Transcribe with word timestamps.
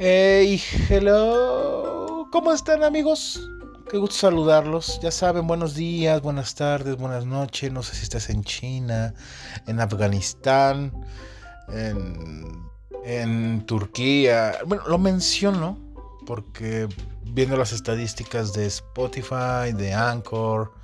Hey, 0.00 0.62
hello. 0.88 2.28
¿Cómo 2.30 2.52
están 2.52 2.84
amigos? 2.84 3.50
Qué 3.90 3.98
gusto 3.98 4.14
saludarlos. 4.14 5.00
Ya 5.02 5.10
saben, 5.10 5.48
buenos 5.48 5.74
días, 5.74 6.22
buenas 6.22 6.54
tardes, 6.54 6.96
buenas 6.96 7.26
noches. 7.26 7.72
No 7.72 7.82
sé 7.82 7.96
si 7.96 8.04
estás 8.04 8.30
en 8.30 8.44
China, 8.44 9.12
en 9.66 9.80
Afganistán, 9.80 10.92
en, 11.66 13.66
Turquía. 13.66 14.58
Bueno, 14.66 14.84
lo 14.86 14.98
menciono 14.98 15.76
porque 16.26 16.86
viendo 17.24 17.56
las 17.56 17.72
estadísticas 17.72 18.52
de 18.52 18.66
Spotify, 18.66 19.72
de 19.76 19.94
Anchor, 19.94 20.74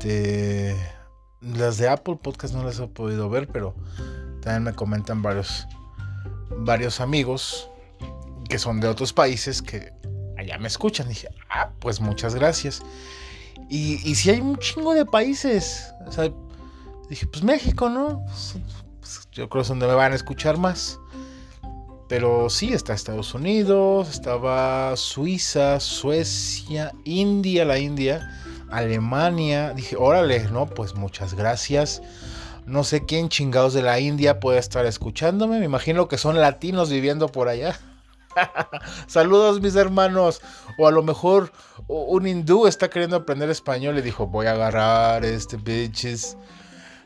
de 0.00 0.74
las 1.40 1.78
de 1.78 1.88
Apple 1.88 2.18
Podcast 2.20 2.54
no 2.54 2.64
las 2.64 2.80
he 2.80 2.88
podido 2.88 3.30
ver, 3.30 3.46
pero 3.46 3.76
también 4.40 4.64
me 4.64 4.72
comentan 4.72 5.22
varios 5.22 7.00
amigos 7.00 7.68
que 8.52 8.58
son 8.58 8.80
de 8.80 8.88
otros 8.88 9.14
países 9.14 9.62
que 9.62 9.94
allá 10.36 10.58
me 10.58 10.68
escuchan. 10.68 11.08
dije, 11.08 11.26
ah, 11.48 11.70
pues 11.78 12.02
muchas 12.02 12.34
gracias. 12.34 12.82
Y, 13.70 14.14
si 14.14 14.28
hay 14.28 14.42
un 14.42 14.58
chingo 14.58 14.92
de 14.92 15.06
países, 15.06 15.90
o 16.06 16.12
sea, 16.12 16.30
dije, 17.08 17.26
pues 17.28 17.42
México, 17.42 17.88
¿no? 17.88 18.22
Pues, 18.26 18.56
pues, 19.00 19.28
yo 19.32 19.48
creo 19.48 19.62
que 19.62 19.62
es 19.62 19.68
donde 19.68 19.86
me 19.86 19.94
van 19.94 20.12
a 20.12 20.16
escuchar 20.16 20.58
más. 20.58 20.98
Pero 22.10 22.50
sí, 22.50 22.74
está 22.74 22.92
Estados 22.92 23.32
Unidos, 23.32 24.10
estaba 24.10 24.98
Suiza, 24.98 25.80
Suecia, 25.80 26.92
India, 27.06 27.64
la 27.64 27.78
India, 27.78 28.38
Alemania. 28.70 29.72
Dije, 29.72 29.96
órale, 29.96 30.44
no, 30.50 30.66
pues 30.66 30.94
muchas 30.94 31.32
gracias. 31.32 32.02
No 32.66 32.84
sé 32.84 33.06
quién 33.06 33.30
chingados 33.30 33.72
de 33.72 33.80
la 33.80 33.98
India 33.98 34.40
puede 34.40 34.58
estar 34.58 34.84
escuchándome. 34.84 35.58
Me 35.58 35.64
imagino 35.64 36.06
que 36.06 36.18
son 36.18 36.38
latinos 36.38 36.90
viviendo 36.90 37.28
por 37.28 37.48
allá. 37.48 37.80
Saludos 39.06 39.60
mis 39.60 39.76
hermanos. 39.76 40.40
O 40.78 40.86
a 40.86 40.90
lo 40.90 41.02
mejor 41.02 41.52
un 41.86 42.26
hindú 42.26 42.66
está 42.66 42.88
queriendo 42.88 43.16
aprender 43.16 43.50
español 43.50 43.98
y 43.98 44.02
dijo, 44.02 44.26
voy 44.26 44.46
a 44.46 44.52
agarrar 44.52 45.24
este 45.24 45.58
pinches, 45.58 46.36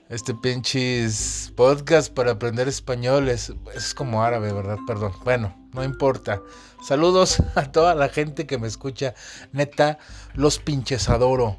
este 0.08 0.34
pinches 0.34 1.52
podcast 1.56 2.12
para 2.12 2.32
aprender 2.32 2.68
español. 2.68 3.28
Es, 3.28 3.52
es 3.74 3.94
como 3.94 4.22
árabe, 4.22 4.52
¿verdad? 4.52 4.78
Perdón. 4.86 5.12
Bueno, 5.24 5.54
no 5.72 5.84
importa. 5.84 6.42
Saludos 6.86 7.42
a 7.54 7.70
toda 7.72 7.94
la 7.94 8.08
gente 8.08 8.46
que 8.46 8.58
me 8.58 8.68
escucha. 8.68 9.14
Neta, 9.52 9.98
los 10.34 10.58
pinches 10.58 11.08
adoro. 11.08 11.58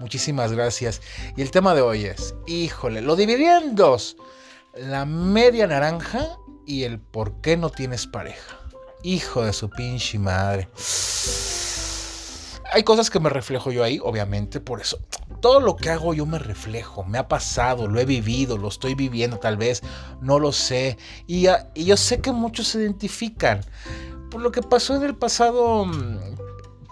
Muchísimas 0.00 0.52
gracias. 0.52 1.02
Y 1.36 1.42
el 1.42 1.50
tema 1.50 1.74
de 1.74 1.82
hoy 1.82 2.06
es, 2.06 2.34
híjole, 2.46 3.02
lo 3.02 3.16
dividí 3.16 3.44
en 3.44 3.74
dos. 3.74 4.16
La 4.74 5.04
media 5.04 5.66
naranja 5.66 6.38
y 6.66 6.84
el 6.84 7.00
por 7.00 7.40
qué 7.42 7.56
no 7.56 7.68
tienes 7.68 8.06
pareja. 8.06 8.59
Hijo 9.02 9.44
de 9.44 9.52
su 9.52 9.70
pinche 9.70 10.18
madre. 10.18 10.68
Hay 12.72 12.84
cosas 12.84 13.10
que 13.10 13.18
me 13.18 13.30
reflejo 13.30 13.72
yo 13.72 13.82
ahí, 13.82 13.98
obviamente, 14.02 14.60
por 14.60 14.80
eso. 14.80 15.00
Todo 15.40 15.58
lo 15.58 15.76
que 15.76 15.90
hago 15.90 16.14
yo 16.14 16.26
me 16.26 16.38
reflejo, 16.38 17.02
me 17.04 17.18
ha 17.18 17.26
pasado, 17.26 17.88
lo 17.88 17.98
he 17.98 18.04
vivido, 18.04 18.58
lo 18.58 18.68
estoy 18.68 18.94
viviendo 18.94 19.38
tal 19.38 19.56
vez, 19.56 19.82
no 20.20 20.38
lo 20.38 20.52
sé. 20.52 20.96
Y, 21.26 21.48
yo 21.74 21.96
sé 21.96 22.20
que 22.20 22.30
muchos 22.30 22.68
se 22.68 22.78
identifican. 22.78 23.60
Por 24.30 24.42
lo 24.42 24.52
que 24.52 24.62
pasó 24.62 24.94
en 24.94 25.02
el 25.02 25.16
pasado, 25.16 25.84
mm, 25.86 26.36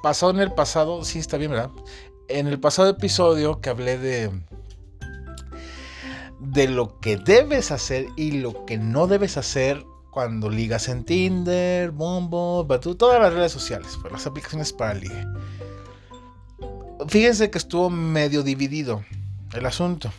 pasado 0.03 0.33
en 0.33 0.41
el 0.41 0.53
pasado, 0.53 1.05
sí 1.05 1.19
está 1.19 1.37
bien, 1.37 1.53
¿verdad? 1.53 1.71
En 2.29 2.49
el 2.49 2.59
pasado 2.59 2.89
episodio 2.89 3.61
que 3.61 3.71
hablé 3.71 3.99
de, 3.99 4.31
de 6.41 6.69
lo 6.69 6.99
que 6.99 7.17
debes 7.19 7.71
hacer 7.71 8.07
y 8.17 8.33
lo 8.33 8.65
que 8.65 8.79
no 8.79 9.07
debes 9.07 9.37
hacer 9.37 9.85
cuando 10.11 10.49
ligas 10.49 10.89
en 10.89 11.05
Tinder, 11.05 11.91
Bumble, 11.91 12.79
todas 12.97 13.21
las 13.21 13.33
redes 13.33 13.53
sociales, 13.53 13.99
pues 14.01 14.13
las 14.13 14.27
aplicaciones 14.27 14.73
para 14.73 14.95
ligue. 14.95 15.27
Fíjense 17.07 17.51
que 17.51 17.59
estuvo 17.59 17.91
medio 17.91 18.43
dividido 18.43 19.05
el 19.53 19.67
asunto. 19.67 20.11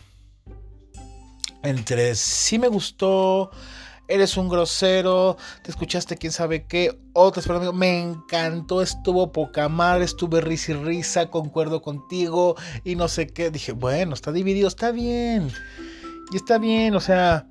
Entre 1.62 2.14
si 2.14 2.58
me 2.58 2.68
gustó, 2.68 3.50
eres 4.08 4.36
un 4.36 4.48
grosero, 4.48 5.36
te 5.62 5.70
escuchaste 5.70 6.16
quién 6.16 6.32
sabe 6.32 6.66
qué, 6.66 6.98
otras 7.12 7.46
pero 7.46 7.72
me 7.72 8.00
encantó, 8.00 8.82
estuvo 8.82 9.30
poca 9.30 9.68
madre, 9.68 10.04
estuve 10.04 10.40
risa 10.40 10.72
y 10.72 10.74
risa, 10.76 11.30
concuerdo 11.30 11.82
contigo 11.82 12.56
y 12.82 12.96
no 12.96 13.08
sé 13.08 13.28
qué. 13.28 13.50
Dije, 13.50 13.72
bueno, 13.72 14.14
está 14.14 14.32
dividido, 14.32 14.68
está 14.68 14.90
bien. 14.90 15.52
Y 16.32 16.36
está 16.36 16.58
bien, 16.58 16.94
o 16.94 17.00
sea, 17.00 17.46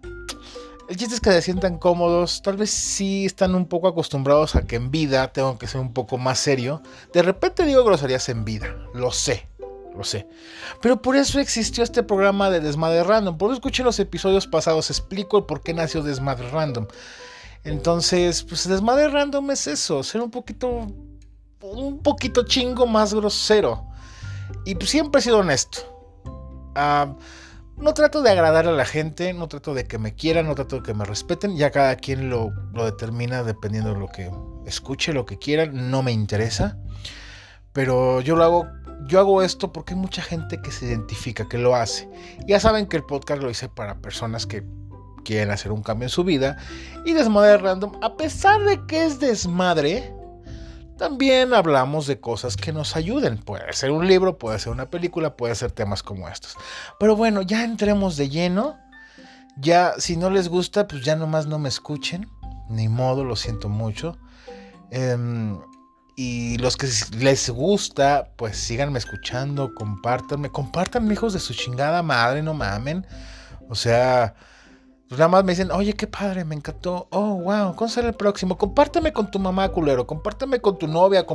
el 0.90 0.98
chiste 0.98 1.14
es 1.14 1.22
que 1.22 1.32
se 1.32 1.44
sientan 1.44 1.78
cómodos, 1.78 2.42
tal 2.42 2.58
vez 2.58 2.72
sí 2.72 3.24
están 3.24 3.54
un 3.54 3.68
poco 3.68 3.88
acostumbrados 3.88 4.56
a 4.56 4.66
que 4.66 4.76
en 4.76 4.90
vida 4.90 5.32
tengo 5.32 5.60
que 5.60 5.68
ser 5.68 5.80
un 5.82 5.94
poco 5.94 6.18
más 6.18 6.40
serio. 6.40 6.82
De 7.14 7.22
repente 7.22 7.64
digo 7.64 7.84
groserías 7.84 8.28
en 8.30 8.44
vida, 8.44 8.76
lo 8.96 9.12
sé, 9.12 9.48
lo 9.96 10.04
sé. 10.04 10.28
Pero 10.82 11.00
por 11.00 11.16
eso 11.16 11.40
existió 11.40 11.84
este 11.84 12.02
programa 12.02 12.50
de 12.50 12.60
Desmadre 12.60 13.04
Random. 13.04 13.38
Por 13.38 13.52
eso 13.52 13.58
escuché 13.58 13.84
los 13.84 14.00
episodios 14.00 14.48
pasados, 14.48 14.90
explico 14.90 15.38
el 15.38 15.44
por 15.44 15.62
qué 15.62 15.76
nació 15.76 16.02
Desmadre 16.02 16.50
Random. 16.50 16.88
Entonces, 17.64 18.42
pues 18.42 18.68
Desmadre 18.68 19.10
Random 19.10 19.52
es 19.52 19.68
eso, 19.68 20.02
ser 20.02 20.22
un 20.22 20.32
poquito, 20.32 20.88
un 21.62 22.00
poquito 22.02 22.46
chingo 22.46 22.88
más 22.88 23.14
grosero. 23.14 23.86
Y 24.66 24.74
pues 24.74 24.90
siempre 24.90 25.20
he 25.20 25.24
sido 25.24 25.38
honesto. 25.38 25.82
Ah 26.74 27.14
no 27.80 27.94
trato 27.94 28.22
de 28.22 28.30
agradar 28.30 28.68
a 28.68 28.72
la 28.72 28.86
gente, 28.86 29.34
no 29.34 29.48
trato 29.48 29.74
de 29.74 29.86
que 29.86 29.98
me 29.98 30.14
quieran, 30.14 30.48
no 30.48 30.56
trato 30.56 30.78
de 30.78 30.84
que 30.84 30.94
me 30.94 31.06
respeten, 31.06 31.56
ya 31.56 31.72
cada 31.72 31.96
quien 31.96 32.30
lo, 32.30 32.52
determina 32.74 33.44
dependiendo 33.44 33.94
de 33.94 34.00
lo 34.00 34.08
que 34.08 34.30
escuche, 34.66 35.14
lo 35.14 35.26
que 35.26 35.38
quieran, 35.38 35.90
no 35.90 36.04
me 36.04 36.12
interesa. 36.12 36.78
Pero 37.72 38.22
yo 38.22 38.36
lo 38.36 38.44
hago, 38.44 38.68
yo 39.08 39.20
hago 39.20 39.42
esto 39.42 39.72
porque 39.72 39.94
hay 39.94 40.00
mucha 40.00 40.22
gente 40.22 40.62
que 40.62 40.72
se 40.72 40.88
identifica, 40.88 41.48
que 41.48 41.58
lo 41.58 41.76
hace. 41.76 42.10
Ya 42.48 42.60
saben 42.60 42.88
que 42.88 42.98
el 42.98 43.06
podcast 43.06 43.42
lo 43.42 43.50
hice 43.50 43.70
para 43.70 44.02
personas 44.02 44.46
que 44.46 44.64
quieren 45.24 45.52
hacer 45.52 45.72
un 45.72 45.84
cambio 45.84 46.08
en 46.08 46.10
su 46.10 46.24
vida. 46.24 46.58
Y 47.06 47.14
Desmadre 47.14 47.58
Random, 47.58 47.94
a 48.02 48.18
pesar 48.18 48.62
de 48.64 48.86
que 48.88 49.06
es 49.06 49.20
desmadre, 49.20 50.14
también 51.00 51.54
hablamos 51.54 52.06
de 52.06 52.20
cosas 52.20 52.58
que 52.58 52.74
nos 52.74 52.96
ayuden. 52.96 53.38
Puede 53.38 53.72
ser 53.74 53.90
un 53.90 54.06
libro, 54.06 54.38
puede 54.38 54.60
ser 54.60 54.74
una 54.74 54.90
película, 54.90 55.36
puede 55.38 55.56
ser 55.56 55.72
temas 55.72 56.04
como 56.04 56.28
estos. 56.28 56.56
Pero 57.00 57.16
bueno, 57.16 57.42
ya 57.42 57.64
entremos 57.64 58.18
de 58.18 58.30
lleno. 58.30 58.78
Ya, 59.58 59.94
si 59.98 60.18
no 60.18 60.30
les 60.30 60.50
gusta, 60.50 60.88
pues 60.88 61.04
ya 61.04 61.16
nomás 61.16 61.48
no 61.48 61.58
me 61.58 61.70
escuchen. 61.70 62.30
Ni 62.70 62.90
modo, 62.90 63.24
lo 63.24 63.38
siento 63.38 63.70
mucho. 63.70 64.18
Em, 64.92 65.58
y 66.18 66.58
los 66.58 66.76
que 66.76 66.88
les 67.18 67.50
gusta, 67.50 68.34
pues 68.36 68.58
síganme 68.58 69.00
escuchando, 69.00 69.74
compártanme. 69.74 70.50
Compártanme, 70.50 71.14
hijos 71.14 71.32
de 71.32 71.40
su 71.40 71.54
chingada 71.54 72.04
madre, 72.04 72.44
no 72.44 72.54
mamen. 72.54 73.08
O 73.70 73.76
sea, 73.76 74.36
pues 75.10 75.18
nada 75.18 75.28
más 75.28 75.44
me 75.44 75.54
dicen, 75.54 75.72
oye, 75.72 75.94
qué 75.94 76.06
padre, 76.06 76.46
me 76.46 76.54
encantó. 76.54 77.08
Oh, 77.10 77.34
wow, 77.34 77.76
¿cuándo 77.76 77.88
será 77.88 78.10
el 78.10 78.14
próximo? 78.14 78.60
Compárteme 78.60 79.12
con 79.12 79.32
tu 79.32 79.40
mamá, 79.40 79.68
culero. 79.70 80.06
Compárteme 80.06 80.62
con 80.62 80.78
tu 80.78 80.88
novia. 80.88 81.26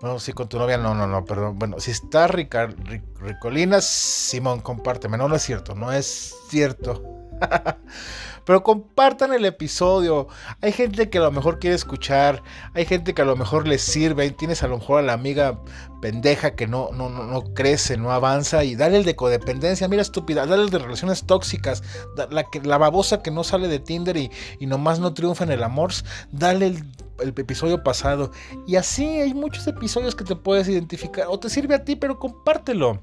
Bueno, 0.00 0.20
sí, 0.20 0.32
con 0.32 0.48
tu 0.48 0.56
novia, 0.56 0.78
no, 0.78 0.94
no, 0.94 1.08
no, 1.08 1.24
perdón. 1.24 1.58
Bueno, 1.58 1.80
si 1.80 1.90
está 1.90 2.28
Ricolina, 2.28 3.80
Simón, 3.80 4.60
compárteme. 4.60 5.18
No, 5.18 5.28
no 5.28 5.34
es 5.34 5.42
cierto, 5.42 5.74
no 5.74 5.90
es 5.92 6.32
cierto. 6.48 7.02
Pero 8.44 8.62
compartan 8.62 9.34
el 9.34 9.44
episodio. 9.44 10.26
Hay 10.62 10.72
gente 10.72 11.10
que 11.10 11.18
a 11.18 11.20
lo 11.20 11.30
mejor 11.30 11.58
quiere 11.58 11.76
escuchar. 11.76 12.42
Hay 12.72 12.86
gente 12.86 13.12
que 13.12 13.20
a 13.20 13.26
lo 13.26 13.36
mejor 13.36 13.68
les 13.68 13.82
sirve. 13.82 14.30
Tienes 14.30 14.62
a 14.62 14.68
lo 14.68 14.78
mejor 14.78 15.00
a 15.00 15.02
la 15.02 15.12
amiga 15.12 15.60
pendeja 16.00 16.52
que 16.52 16.66
no, 16.66 16.88
no, 16.94 17.10
no, 17.10 17.42
crece, 17.52 17.98
no 17.98 18.10
avanza. 18.10 18.64
Y 18.64 18.74
dale 18.74 18.96
el 18.96 19.04
de 19.04 19.16
codependencia. 19.16 19.86
Mira, 19.86 20.00
estúpida. 20.00 20.46
Dale 20.46 20.62
el 20.62 20.70
de 20.70 20.78
relaciones 20.78 21.26
tóxicas. 21.26 21.82
La, 22.30 22.46
la 22.62 22.78
babosa 22.78 23.22
que 23.22 23.30
no 23.30 23.44
sale 23.44 23.68
de 23.68 23.80
Tinder 23.80 24.16
y, 24.16 24.30
y 24.58 24.66
nomás 24.66 24.98
no 24.98 25.12
triunfa 25.12 25.44
en 25.44 25.50
el 25.50 25.62
amor. 25.62 25.92
Dale 26.32 26.68
el 26.68 26.84
el 27.20 27.30
episodio 27.30 27.82
pasado. 27.82 28.30
Y 28.66 28.76
así 28.76 29.04
hay 29.04 29.34
muchos 29.34 29.66
episodios 29.66 30.14
que 30.14 30.24
te 30.24 30.36
puedes 30.36 30.68
identificar. 30.68 31.26
O 31.28 31.38
te 31.38 31.50
sirve 31.50 31.74
a 31.74 31.84
ti, 31.84 31.96
pero 31.96 32.18
compártelo. 32.18 33.00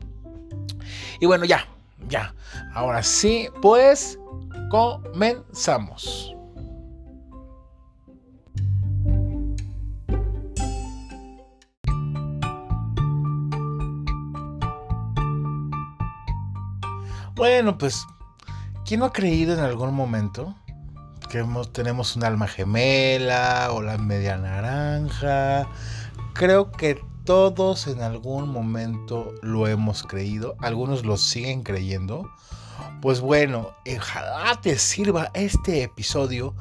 Y 1.20 1.26
bueno, 1.26 1.46
ya, 1.46 1.68
ya. 2.08 2.34
Ahora 2.74 3.04
sí, 3.04 3.50
pues 3.62 4.20
comenzamos. 4.70 6.36
Bueno, 17.36 17.78
pues, 17.78 18.08
¿quién 18.86 19.02
no 19.02 19.08
ha 19.08 19.12
creído 19.12 19.54
en 19.54 19.60
algún 19.60 19.94
momento 19.94 20.56
que 21.30 21.44
tenemos 21.74 22.16
un 22.16 22.24
alma 22.24 22.48
gemela 22.48 23.68
o 23.72 23.82
la 23.82 23.98
media 23.98 24.38
naranja? 24.38 25.68
Creo 26.34 26.72
que 26.72 27.04
todos 27.26 27.88
en 27.88 28.02
algún 28.02 28.50
momento 28.50 29.34
lo 29.42 29.68
hemos 29.68 30.04
creído, 30.04 30.56
algunos 30.60 31.06
lo 31.06 31.18
siguen 31.18 31.64
creyendo. 31.64 32.30
Pues 33.02 33.20
bueno, 33.22 33.76
ojalá 33.98 34.60
te 34.62 34.78
sirva 34.78 35.32
este 35.34 35.84
episodio 35.84 36.56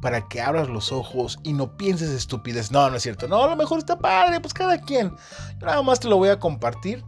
para 0.00 0.28
que 0.28 0.40
abras 0.40 0.68
los 0.68 0.92
ojos 0.92 1.38
y 1.42 1.52
no 1.52 1.76
pienses 1.76 2.10
estupidez. 2.10 2.70
No, 2.70 2.88
no 2.88 2.96
es 2.96 3.02
cierto. 3.02 3.28
No, 3.28 3.44
a 3.44 3.48
lo 3.48 3.56
mejor 3.56 3.78
está 3.78 3.98
padre, 3.98 4.40
pues 4.40 4.54
cada 4.54 4.80
quien. 4.80 5.14
Yo 5.58 5.66
nada 5.66 5.82
más 5.82 6.00
te 6.00 6.08
lo 6.08 6.16
voy 6.16 6.30
a 6.30 6.38
compartir 6.38 7.04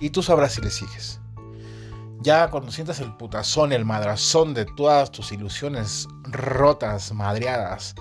y 0.00 0.10
tú 0.10 0.22
sabrás 0.22 0.54
si 0.54 0.60
le 0.60 0.70
sigues. 0.70 1.20
Ya 2.20 2.50
cuando 2.50 2.70
sientas 2.70 3.00
el 3.00 3.16
putazón, 3.16 3.72
el 3.72 3.84
madrazón 3.84 4.54
de 4.54 4.64
todas 4.64 5.10
tus 5.10 5.32
ilusiones 5.32 6.06
rotas, 6.24 7.12
madreadas, 7.12 7.96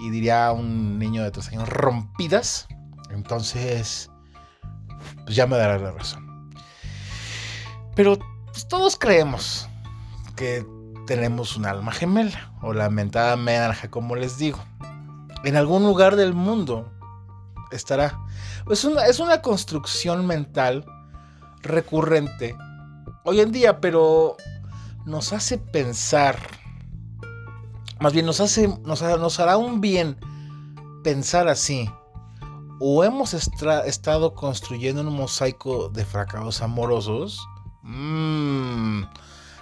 y 0.00 0.10
diría 0.10 0.52
un 0.52 0.98
niño 0.98 1.22
de 1.22 1.30
tres 1.30 1.48
años, 1.48 1.68
rompidas, 1.68 2.66
entonces, 3.10 4.10
pues 5.24 5.36
ya 5.36 5.46
me 5.46 5.56
darás 5.56 5.80
la 5.80 5.92
razón. 5.92 6.50
Pero 7.94 8.18
pues, 8.54 8.68
todos 8.68 8.96
creemos 8.96 9.68
que 10.36 10.64
tenemos 11.06 11.56
un 11.56 11.66
alma 11.66 11.90
gemela, 11.90 12.52
o 12.62 12.72
la 12.72 12.88
mentada 12.88 13.36
naranja, 13.36 13.90
como 13.90 14.14
les 14.14 14.38
digo. 14.38 14.58
En 15.44 15.56
algún 15.56 15.82
lugar 15.82 16.14
del 16.14 16.34
mundo 16.34 16.90
estará. 17.72 18.18
Es 18.70 18.84
una, 18.84 19.06
es 19.06 19.18
una 19.18 19.42
construcción 19.42 20.24
mental 20.26 20.86
recurrente 21.62 22.56
hoy 23.24 23.40
en 23.40 23.50
día, 23.50 23.80
pero 23.80 24.36
nos 25.04 25.32
hace 25.32 25.58
pensar, 25.58 26.38
más 27.98 28.12
bien 28.12 28.24
nos, 28.24 28.40
hace, 28.40 28.68
nos, 28.84 29.02
nos 29.02 29.40
hará 29.40 29.56
un 29.56 29.80
bien 29.80 30.16
pensar 31.02 31.48
así. 31.48 31.90
O 32.80 33.02
hemos 33.02 33.34
estado 33.34 34.34
construyendo 34.34 35.02
un 35.02 35.14
mosaico 35.14 35.88
de 35.88 36.04
fracasos 36.04 36.62
amorosos. 36.62 37.46
Mmm, 37.84 39.02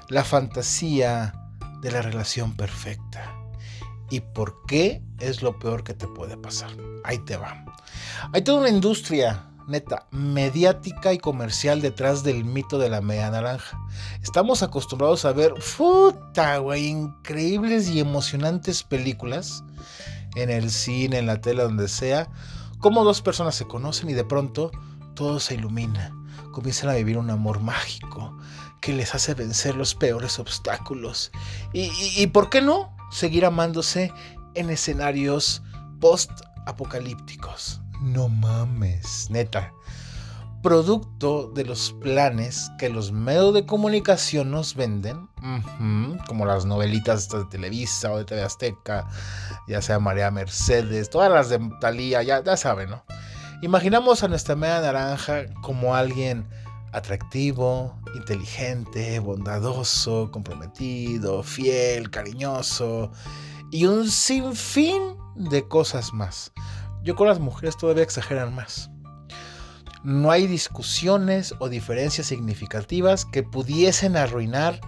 la 0.08 0.24
fantasía 0.24 1.34
de 1.80 1.90
la 1.90 2.02
relación 2.02 2.54
perfecta. 2.54 3.34
¿Y 4.10 4.20
por 4.20 4.64
qué 4.66 5.02
es 5.18 5.42
lo 5.42 5.58
peor 5.58 5.84
que 5.84 5.94
te 5.94 6.06
puede 6.06 6.36
pasar? 6.36 6.70
Ahí 7.04 7.18
te 7.18 7.36
va. 7.36 7.64
Hay 8.32 8.42
toda 8.42 8.60
una 8.60 8.68
industria 8.68 9.48
neta, 9.66 10.06
mediática 10.10 11.12
y 11.12 11.18
comercial 11.18 11.80
detrás 11.80 12.22
del 12.22 12.44
mito 12.44 12.78
de 12.78 12.90
la 12.90 13.00
media 13.00 13.30
naranja. 13.30 13.78
Estamos 14.22 14.62
acostumbrados 14.62 15.24
a 15.24 15.32
ver, 15.32 15.54
puta, 15.76 16.58
güey, 16.58 16.86
increíbles 16.86 17.88
y 17.88 18.00
emocionantes 18.00 18.82
películas 18.82 19.64
en 20.34 20.50
el 20.50 20.70
cine, 20.70 21.18
en 21.18 21.26
la 21.26 21.40
tele, 21.40 21.62
donde 21.62 21.88
sea, 21.88 22.28
como 22.78 23.04
dos 23.04 23.22
personas 23.22 23.54
se 23.54 23.66
conocen 23.66 24.10
y 24.10 24.14
de 24.14 24.24
pronto 24.24 24.70
todo 25.14 25.40
se 25.40 25.54
ilumina. 25.54 26.12
Comienzan 26.52 26.90
a 26.90 26.94
vivir 26.94 27.18
un 27.18 27.30
amor 27.30 27.60
mágico 27.60 28.36
que 28.80 28.92
les 28.92 29.14
hace 29.14 29.34
vencer 29.34 29.74
los 29.74 29.94
peores 29.94 30.38
obstáculos. 30.38 31.32
Y, 31.72 31.90
y 32.16 32.26
¿por 32.28 32.50
qué 32.50 32.62
no? 32.62 32.94
Seguir 33.10 33.44
amándose 33.44 34.12
en 34.54 34.70
escenarios 34.70 35.62
post-apocalípticos. 36.00 37.80
No 38.02 38.28
mames, 38.28 39.28
neta. 39.30 39.72
Producto 40.62 41.50
de 41.54 41.64
los 41.64 41.92
planes 42.00 42.70
que 42.78 42.88
los 42.88 43.12
medios 43.12 43.54
de 43.54 43.66
comunicación 43.66 44.50
nos 44.50 44.74
venden, 44.74 45.28
como 46.28 46.46
las 46.46 46.66
novelitas 46.66 47.28
de 47.28 47.44
Televisa 47.46 48.12
o 48.12 48.18
de 48.18 48.24
TV 48.24 48.42
Azteca, 48.42 49.08
ya 49.66 49.82
sea 49.82 49.98
María 49.98 50.30
Mercedes, 50.30 51.10
todas 51.10 51.32
las 51.32 51.48
de 51.48 51.58
Talía, 51.80 52.22
ya, 52.22 52.44
ya 52.44 52.56
saben, 52.56 52.90
¿no? 52.90 53.04
Imaginamos 53.62 54.24
a 54.24 54.28
nuestra 54.28 54.56
media 54.56 54.80
naranja 54.80 55.44
como 55.62 55.94
alguien 55.94 56.48
atractivo, 56.90 57.96
inteligente, 58.16 59.20
bondadoso, 59.20 60.32
comprometido, 60.32 61.44
fiel, 61.44 62.10
cariñoso 62.10 63.12
y 63.70 63.86
un 63.86 64.10
sinfín 64.10 65.14
de 65.36 65.68
cosas 65.68 66.12
más. 66.12 66.50
Yo 67.04 67.14
con 67.14 67.28
las 67.28 67.38
mujeres 67.38 67.76
todavía 67.76 68.02
exageran 68.02 68.52
más. 68.52 68.90
No 70.02 70.32
hay 70.32 70.48
discusiones 70.48 71.54
o 71.60 71.68
diferencias 71.68 72.26
significativas 72.26 73.24
que 73.24 73.44
pudiesen 73.44 74.16
arruinar 74.16 74.80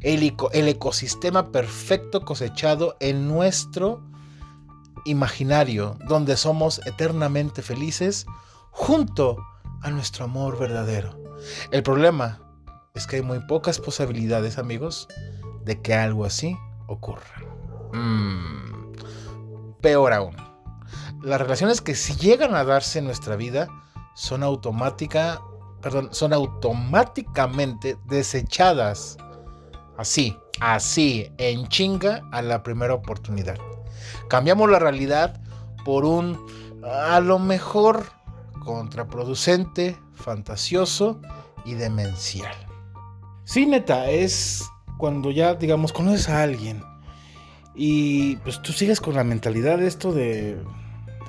el, 0.00 0.34
el 0.52 0.68
ecosistema 0.68 1.52
perfecto 1.52 2.22
cosechado 2.22 2.96
en 2.98 3.28
nuestro 3.28 4.02
imaginario, 5.06 5.98
donde 6.06 6.36
somos 6.36 6.80
eternamente 6.86 7.62
felices 7.62 8.26
junto 8.70 9.38
a 9.82 9.90
nuestro 9.90 10.24
amor 10.24 10.58
verdadero. 10.58 11.18
El 11.70 11.82
problema 11.82 12.40
es 12.94 13.06
que 13.06 13.16
hay 13.16 13.22
muy 13.22 13.40
pocas 13.40 13.78
posibilidades, 13.78 14.58
amigos, 14.58 15.08
de 15.64 15.80
que 15.80 15.94
algo 15.94 16.24
así 16.24 16.56
ocurra. 16.86 17.42
Mm, 17.92 18.92
peor 19.80 20.12
aún 20.12 20.46
las 21.26 21.40
relaciones 21.40 21.80
que 21.80 21.94
si 21.94 22.14
llegan 22.14 22.54
a 22.54 22.64
darse 22.64 23.00
en 23.00 23.04
nuestra 23.04 23.34
vida 23.36 23.68
son 24.14 24.42
automática, 24.42 25.40
perdón, 25.82 26.08
son 26.12 26.32
automáticamente 26.32 27.98
desechadas 28.06 29.16
así, 29.98 30.36
así, 30.60 31.32
en 31.38 31.66
chinga 31.68 32.22
a 32.30 32.42
la 32.42 32.62
primera 32.62 32.94
oportunidad. 32.94 33.58
Cambiamos 34.28 34.70
la 34.70 34.78
realidad 34.78 35.40
por 35.84 36.04
un 36.04 36.38
a 36.82 37.20
lo 37.20 37.38
mejor 37.38 38.04
contraproducente, 38.64 39.96
fantasioso 40.14 41.20
y 41.64 41.74
demencial. 41.74 42.54
Sí, 43.44 43.66
neta, 43.66 44.10
es 44.10 44.64
cuando 44.98 45.30
ya, 45.30 45.54
digamos, 45.54 45.92
conoces 45.92 46.28
a 46.28 46.42
alguien 46.42 46.82
y 47.74 48.36
pues 48.36 48.60
tú 48.62 48.72
sigues 48.72 49.00
con 49.00 49.14
la 49.14 49.24
mentalidad 49.24 49.78
de 49.78 49.86
esto 49.86 50.12
de 50.12 50.58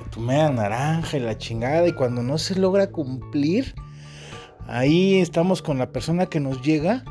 tu 0.10 0.22
media 0.22 0.50
naranja 0.50 1.18
y 1.18 1.20
la 1.20 1.38
chingada, 1.38 1.88
y 1.88 1.94
cuando 1.94 2.24
no 2.24 2.38
se 2.38 2.56
logra 2.56 2.90
cumplir, 2.90 3.76
ahí 4.68 5.20
estamos 5.20 5.62
con 5.62 5.78
la 5.78 5.92
persona 5.92 6.28
que 6.28 6.40
nos 6.40 6.62
llega 6.62 7.04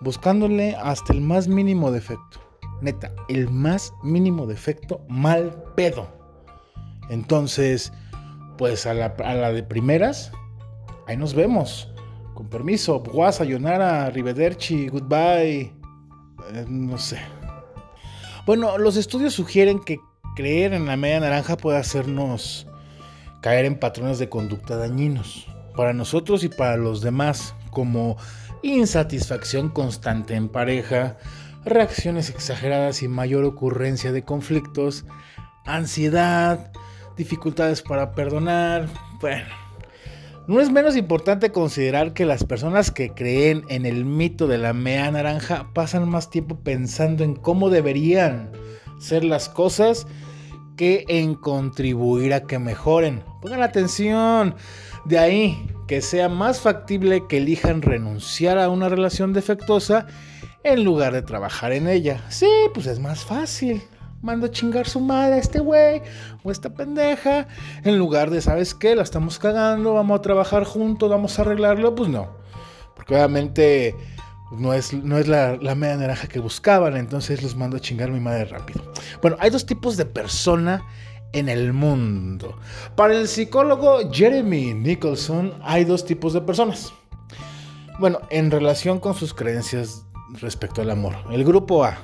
buscándole 0.00 0.74
hasta 0.74 1.12
el 1.12 1.20
más 1.20 1.46
mínimo 1.46 1.92
defecto. 1.92 2.41
Neta, 2.82 3.12
el 3.28 3.48
más 3.48 3.94
mínimo 4.02 4.46
defecto, 4.46 5.04
mal 5.08 5.64
pedo. 5.76 6.08
Entonces, 7.10 7.92
pues 8.58 8.86
a 8.86 8.94
la, 8.94 9.52
de 9.52 9.62
primeras, 9.62 10.32
ahí 11.06 11.16
nos 11.16 11.34
vemos. 11.34 11.88
Con 12.34 12.48
permiso, 12.48 13.00
Guasa, 13.00 13.44
Yonara, 13.44 14.10
Rivederci, 14.10 14.88
goodbye. 14.88 15.72
Eh, 16.52 16.64
no 16.68 16.98
sé. 16.98 17.18
Bueno, 18.46 18.78
los 18.78 18.96
estudios 18.96 19.34
sugieren 19.34 19.78
que 19.78 19.98
creer 20.34 20.72
en 20.72 20.86
la 20.86 20.96
media 20.96 21.20
naranja 21.20 21.56
puede 21.56 21.78
hacernos 21.78 22.66
caer 23.42 23.64
en 23.64 23.78
patrones 23.78 24.18
de 24.18 24.28
conducta 24.28 24.76
dañinos 24.76 25.46
para 25.76 25.92
nosotros 25.92 26.44
y 26.44 26.48
para 26.48 26.76
los 26.76 27.00
demás, 27.00 27.54
como 27.70 28.16
insatisfacción 28.62 29.68
constante 29.68 30.34
en 30.34 30.48
pareja, 30.48 31.18
reacciones 31.64 32.30
exageradas 32.30 33.02
y 33.02 33.08
mayor 33.08 33.44
ocurrencia 33.44 34.12
de 34.12 34.24
conflictos, 34.24 35.04
ansiedad, 35.64 36.72
dificultades 37.16 37.82
para 37.82 38.14
perdonar. 38.14 38.88
Bueno, 39.20 39.46
no 40.48 40.60
es 40.60 40.70
menos 40.70 40.96
importante 40.96 41.52
considerar 41.52 42.14
que 42.14 42.26
las 42.26 42.44
personas 42.44 42.90
que 42.90 43.10
creen 43.10 43.64
en 43.68 43.86
el 43.86 44.04
mito 44.04 44.48
de 44.48 44.58
la 44.58 44.72
media 44.72 45.10
naranja 45.10 45.70
pasan 45.72 46.08
más 46.08 46.30
tiempo 46.30 46.58
pensando 46.60 47.22
en 47.22 47.34
cómo 47.34 47.70
deberían 47.70 48.50
ser 48.98 49.24
las 49.24 49.48
cosas 49.48 50.06
que 50.76 51.04
en 51.08 51.34
contribuir 51.34 52.34
a 52.34 52.42
que 52.42 52.58
mejoren. 52.58 53.22
Pongan 53.40 53.62
atención. 53.62 54.54
De 55.04 55.18
ahí 55.18 55.66
que 55.86 56.00
sea 56.00 56.28
más 56.28 56.60
factible 56.60 57.26
que 57.28 57.38
elijan 57.38 57.82
renunciar 57.82 58.58
a 58.58 58.68
una 58.68 58.88
relación 58.88 59.32
defectuosa 59.32 60.06
en 60.64 60.84
lugar 60.84 61.12
de 61.12 61.22
trabajar 61.22 61.72
en 61.72 61.88
ella. 61.88 62.22
Sí, 62.28 62.50
pues 62.74 62.86
es 62.86 62.98
más 62.98 63.24
fácil. 63.24 63.82
Mando 64.20 64.46
a 64.46 64.50
chingar 64.50 64.86
su 64.88 65.00
madre 65.00 65.34
a 65.34 65.38
este 65.38 65.58
güey 65.58 66.02
o 66.44 66.50
esta 66.50 66.70
pendeja. 66.70 67.48
En 67.84 67.98
lugar 67.98 68.30
de, 68.30 68.40
¿sabes 68.40 68.74
qué? 68.74 68.94
La 68.94 69.02
estamos 69.02 69.38
cagando, 69.38 69.94
vamos 69.94 70.18
a 70.18 70.22
trabajar 70.22 70.64
juntos, 70.64 71.10
vamos 71.10 71.38
a 71.38 71.42
arreglarlo. 71.42 71.94
Pues 71.94 72.08
no. 72.08 72.30
Porque 72.94 73.14
obviamente 73.14 73.96
no 74.52 74.74
es, 74.74 74.92
no 74.92 75.18
es 75.18 75.28
la, 75.28 75.56
media 75.74 75.96
naranja 75.96 76.28
que 76.28 76.38
buscaban, 76.38 76.96
entonces 76.96 77.42
los 77.42 77.56
mando 77.56 77.78
a 77.78 77.80
chingar 77.80 78.10
mi 78.10 78.20
madre 78.20 78.44
rápido. 78.44 78.82
Bueno, 79.20 79.36
hay 79.40 79.50
dos 79.50 79.66
tipos 79.66 79.96
de 79.96 80.04
persona 80.04 80.82
en 81.32 81.48
el 81.48 81.72
mundo. 81.72 82.58
Para 82.94 83.14
el 83.14 83.28
psicólogo 83.28 84.10
Jeremy 84.12 84.74
Nicholson 84.74 85.54
hay 85.62 85.84
dos 85.84 86.04
tipos 86.04 86.32
de 86.34 86.42
personas. 86.42 86.92
Bueno, 87.98 88.20
en 88.30 88.50
relación 88.50 89.00
con 89.00 89.14
sus 89.14 89.32
creencias 89.32 90.04
respecto 90.40 90.82
al 90.82 90.90
amor. 90.90 91.14
El 91.30 91.44
grupo 91.44 91.84
A. 91.84 91.98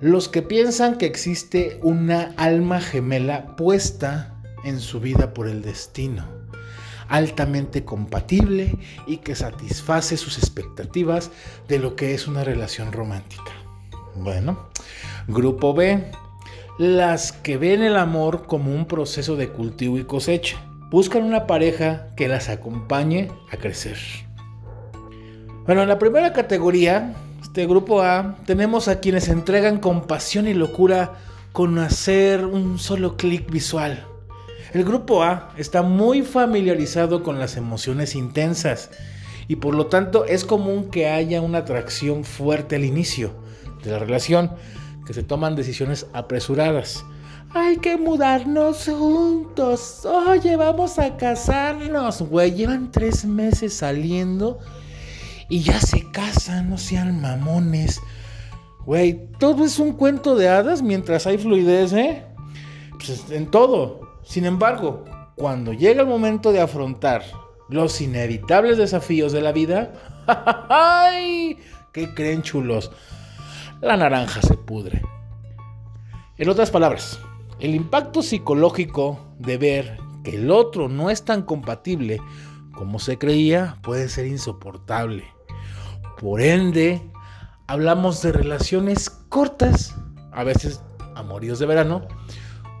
Los 0.00 0.28
que 0.28 0.42
piensan 0.42 0.98
que 0.98 1.06
existe 1.06 1.78
una 1.82 2.34
alma 2.36 2.80
gemela 2.80 3.56
puesta 3.56 4.34
en 4.64 4.80
su 4.80 5.00
vida 5.00 5.32
por 5.32 5.48
el 5.48 5.62
destino 5.62 6.44
altamente 7.08 7.84
compatible 7.84 8.78
y 9.06 9.18
que 9.18 9.34
satisface 9.34 10.16
sus 10.16 10.38
expectativas 10.38 11.30
de 11.68 11.78
lo 11.78 11.96
que 11.96 12.14
es 12.14 12.26
una 12.26 12.44
relación 12.44 12.92
romántica. 12.92 13.52
Bueno, 14.14 14.68
grupo 15.28 15.74
B, 15.74 16.10
las 16.78 17.32
que 17.32 17.56
ven 17.56 17.82
el 17.82 17.96
amor 17.96 18.46
como 18.46 18.74
un 18.74 18.86
proceso 18.86 19.36
de 19.36 19.48
cultivo 19.48 19.98
y 19.98 20.04
cosecha. 20.04 20.58
Buscan 20.90 21.24
una 21.24 21.46
pareja 21.46 22.14
que 22.16 22.28
las 22.28 22.48
acompañe 22.48 23.30
a 23.50 23.56
crecer. 23.56 23.98
Bueno, 25.66 25.80
en 25.80 25.88
la 25.88 25.98
primera 25.98 26.34
categoría, 26.34 27.14
este 27.40 27.66
grupo 27.66 28.02
A, 28.02 28.36
tenemos 28.44 28.86
a 28.86 29.00
quienes 29.00 29.28
entregan 29.28 29.78
con 29.78 30.06
pasión 30.06 30.46
y 30.46 30.52
locura 30.52 31.14
con 31.52 31.78
hacer 31.78 32.44
un 32.44 32.78
solo 32.78 33.16
clic 33.16 33.50
visual. 33.50 34.04
El 34.74 34.84
grupo 34.84 35.22
A 35.22 35.52
está 35.56 35.80
muy 35.80 36.20
familiarizado 36.20 37.22
con 37.22 37.38
las 37.38 37.56
emociones 37.56 38.14
intensas 38.14 38.90
y 39.48 39.56
por 39.56 39.74
lo 39.74 39.86
tanto 39.86 40.26
es 40.26 40.44
común 40.44 40.90
que 40.90 41.08
haya 41.08 41.40
una 41.40 41.58
atracción 41.58 42.24
fuerte 42.24 42.76
al 42.76 42.84
inicio 42.84 43.30
de 43.82 43.92
la 43.92 43.98
relación, 43.98 44.50
que 45.06 45.14
se 45.14 45.22
toman 45.22 45.56
decisiones 45.56 46.06
apresuradas. 46.12 47.06
Hay 47.54 47.78
que 47.78 47.96
mudarnos 47.96 48.84
juntos. 48.84 50.04
Oye, 50.04 50.56
vamos 50.56 50.98
a 50.98 51.16
casarnos. 51.16 52.20
Güey, 52.20 52.52
llevan 52.52 52.92
tres 52.92 53.24
meses 53.24 53.72
saliendo 53.72 54.58
y 55.48 55.60
ya 55.60 55.80
se 55.80 56.10
casan, 56.10 56.70
no 56.70 56.78
sean 56.78 57.20
mamones. 57.20 58.00
Güey, 58.86 59.28
todo 59.38 59.64
es 59.64 59.78
un 59.78 59.92
cuento 59.92 60.36
de 60.36 60.48
hadas 60.48 60.82
mientras 60.82 61.26
hay 61.26 61.38
fluidez, 61.38 61.92
¿eh? 61.92 62.24
Pues 62.92 63.30
en 63.30 63.50
todo. 63.50 64.18
Sin 64.22 64.44
embargo, 64.44 65.04
cuando 65.36 65.72
llega 65.72 66.02
el 66.02 66.08
momento 66.08 66.52
de 66.52 66.60
afrontar 66.60 67.22
los 67.68 68.00
inevitables 68.00 68.78
desafíos 68.78 69.32
de 69.32 69.40
la 69.40 69.52
vida, 69.52 69.92
¡ay! 70.68 71.58
¿Qué 71.92 72.14
creen 72.14 72.42
chulos? 72.42 72.90
La 73.80 73.96
naranja 73.96 74.40
se 74.42 74.54
pudre. 74.54 75.02
En 76.36 76.48
otras 76.48 76.70
palabras, 76.70 77.20
el 77.60 77.74
impacto 77.74 78.22
psicológico 78.22 79.20
de 79.38 79.58
ver 79.58 79.98
que 80.24 80.36
el 80.36 80.50
otro 80.50 80.88
no 80.88 81.10
es 81.10 81.24
tan 81.24 81.42
compatible 81.42 82.20
como 82.72 82.98
se 82.98 83.18
creía 83.18 83.78
puede 83.82 84.08
ser 84.08 84.26
insoportable. 84.26 85.33
Por 86.24 86.40
ende, 86.40 87.02
hablamos 87.66 88.22
de 88.22 88.32
relaciones 88.32 89.10
cortas, 89.10 89.94
a 90.32 90.42
veces 90.42 90.80
amoríos 91.14 91.58
de 91.58 91.66
verano, 91.66 92.08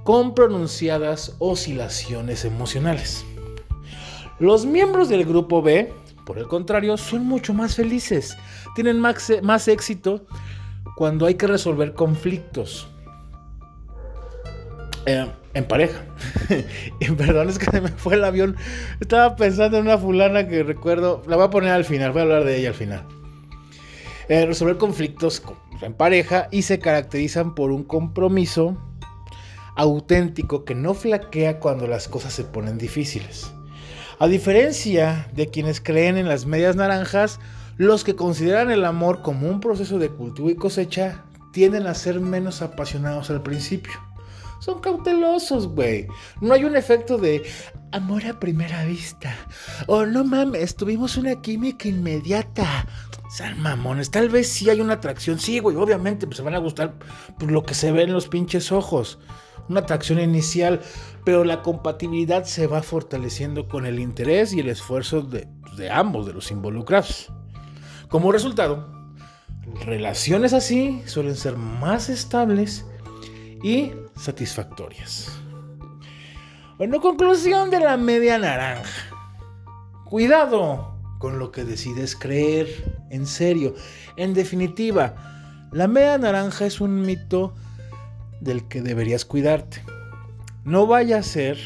con 0.02 0.34
pronunciadas 0.34 1.36
oscilaciones 1.40 2.46
emocionales. 2.46 3.22
Los 4.38 4.64
miembros 4.64 5.10
del 5.10 5.26
grupo 5.26 5.60
B, 5.60 5.92
por 6.24 6.38
el 6.38 6.48
contrario, 6.48 6.96
son 6.96 7.26
mucho 7.26 7.52
más 7.52 7.76
felices, 7.76 8.34
tienen 8.74 8.98
más, 8.98 9.30
más 9.42 9.68
éxito 9.68 10.24
cuando 10.96 11.26
hay 11.26 11.34
que 11.34 11.46
resolver 11.46 11.92
conflictos. 11.92 12.88
Eh, 15.04 15.30
en 15.52 15.64
pareja. 15.68 16.02
y 16.98 17.10
perdón, 17.10 17.50
es 17.50 17.58
que 17.58 17.66
se 17.66 17.82
me 17.82 17.90
fue 17.90 18.14
el 18.14 18.24
avión. 18.24 18.56
Estaba 19.00 19.36
pensando 19.36 19.76
en 19.76 19.84
una 19.84 19.98
fulana 19.98 20.48
que 20.48 20.62
recuerdo. 20.62 21.22
La 21.26 21.36
voy 21.36 21.44
a 21.44 21.50
poner 21.50 21.72
al 21.72 21.84
final, 21.84 22.12
voy 22.12 22.20
a 22.20 22.22
hablar 22.22 22.44
de 22.44 22.56
ella 22.56 22.70
al 22.70 22.74
final. 22.74 23.06
Eh, 24.28 24.46
resolver 24.46 24.78
conflictos 24.78 25.42
en 25.82 25.94
pareja 25.94 26.48
y 26.50 26.62
se 26.62 26.78
caracterizan 26.78 27.54
por 27.54 27.70
un 27.70 27.84
compromiso 27.84 28.76
auténtico 29.76 30.64
que 30.64 30.74
no 30.74 30.94
flaquea 30.94 31.58
cuando 31.58 31.86
las 31.86 32.08
cosas 32.08 32.32
se 32.32 32.44
ponen 32.44 32.78
difíciles. 32.78 33.52
A 34.18 34.28
diferencia 34.28 35.28
de 35.34 35.48
quienes 35.48 35.80
creen 35.80 36.16
en 36.16 36.28
las 36.28 36.46
medias 36.46 36.76
naranjas, 36.76 37.40
los 37.76 38.04
que 38.04 38.14
consideran 38.14 38.70
el 38.70 38.84
amor 38.84 39.22
como 39.22 39.48
un 39.48 39.60
proceso 39.60 39.98
de 39.98 40.08
cultivo 40.08 40.48
y 40.48 40.54
cosecha 40.54 41.24
tienden 41.52 41.86
a 41.86 41.94
ser 41.94 42.20
menos 42.20 42.62
apasionados 42.62 43.30
al 43.30 43.42
principio. 43.42 43.92
Son 44.64 44.80
cautelosos, 44.80 45.68
güey. 45.68 46.06
No 46.40 46.54
hay 46.54 46.64
un 46.64 46.74
efecto 46.74 47.18
de 47.18 47.42
amor 47.92 48.24
a 48.24 48.40
primera 48.40 48.86
vista. 48.86 49.36
O 49.86 50.06
no 50.06 50.24
mames, 50.24 50.74
tuvimos 50.74 51.18
una 51.18 51.42
química 51.42 51.86
inmediata. 51.86 52.86
Sean 53.28 53.60
mamones, 53.60 54.10
tal 54.10 54.30
vez 54.30 54.48
sí 54.48 54.70
hay 54.70 54.80
una 54.80 54.94
atracción. 54.94 55.38
Sí, 55.38 55.58
güey, 55.58 55.76
obviamente, 55.76 56.26
pues 56.26 56.38
se 56.38 56.42
van 56.42 56.54
a 56.54 56.58
gustar 56.58 56.94
por 57.38 57.50
lo 57.50 57.62
que 57.62 57.74
se 57.74 57.92
ve 57.92 58.04
en 58.04 58.14
los 58.14 58.28
pinches 58.28 58.72
ojos 58.72 59.18
una 59.68 59.80
atracción 59.80 60.18
inicial, 60.18 60.80
pero 61.24 61.44
la 61.44 61.60
compatibilidad 61.60 62.44
se 62.44 62.66
va 62.66 62.82
fortaleciendo 62.82 63.68
con 63.68 63.84
el 63.84 63.98
interés 63.98 64.54
y 64.54 64.60
el 64.60 64.70
esfuerzo 64.70 65.20
de, 65.20 65.46
ambos, 65.90 66.26
de 66.26 66.32
los 66.32 66.50
involucrados. 66.50 67.30
Como 68.08 68.32
resultado, 68.32 68.88
relaciones 69.84 70.54
así 70.54 71.02
suelen 71.04 71.36
ser 71.36 71.56
más 71.56 72.08
estables 72.08 72.86
y 73.62 73.92
satisfactorias. 74.16 75.30
Bueno, 76.78 77.00
conclusión 77.00 77.70
de 77.70 77.80
la 77.80 77.96
media 77.96 78.38
naranja. 78.38 78.90
Cuidado 80.04 80.98
con 81.18 81.38
lo 81.38 81.52
que 81.52 81.64
decides 81.64 82.16
creer, 82.16 82.98
en 83.10 83.26
serio. 83.26 83.74
En 84.16 84.34
definitiva, 84.34 85.68
la 85.72 85.86
media 85.86 86.18
naranja 86.18 86.66
es 86.66 86.80
un 86.80 87.02
mito 87.02 87.54
del 88.40 88.66
que 88.68 88.82
deberías 88.82 89.24
cuidarte. 89.24 89.82
No 90.64 90.86
vaya 90.86 91.18
a 91.18 91.22
ser, 91.22 91.58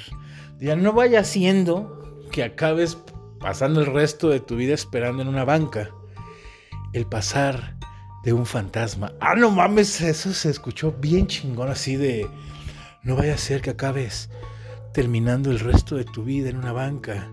ya 0.60 0.76
no 0.76 0.92
vaya 0.92 1.24
siendo 1.24 2.26
que 2.30 2.44
acabes 2.44 2.98
pasando 3.40 3.80
el 3.80 3.86
resto 3.86 4.28
de 4.28 4.40
tu 4.40 4.56
vida 4.56 4.74
esperando 4.74 5.22
en 5.22 5.28
una 5.28 5.44
banca. 5.44 5.90
El 6.92 7.06
pasar 7.06 7.77
de 8.28 8.34
un 8.34 8.44
fantasma. 8.44 9.14
Ah, 9.20 9.34
no 9.34 9.50
mames, 9.50 10.02
eso 10.02 10.34
se 10.34 10.50
escuchó 10.50 10.92
bien 10.92 11.26
chingón 11.28 11.70
así 11.70 11.96
de... 11.96 12.28
No 13.02 13.16
vaya 13.16 13.32
a 13.32 13.38
ser 13.38 13.62
que 13.62 13.70
acabes 13.70 14.28
terminando 14.92 15.50
el 15.50 15.58
resto 15.58 15.96
de 15.96 16.04
tu 16.04 16.24
vida 16.24 16.50
en 16.50 16.58
una 16.58 16.74
banca 16.74 17.30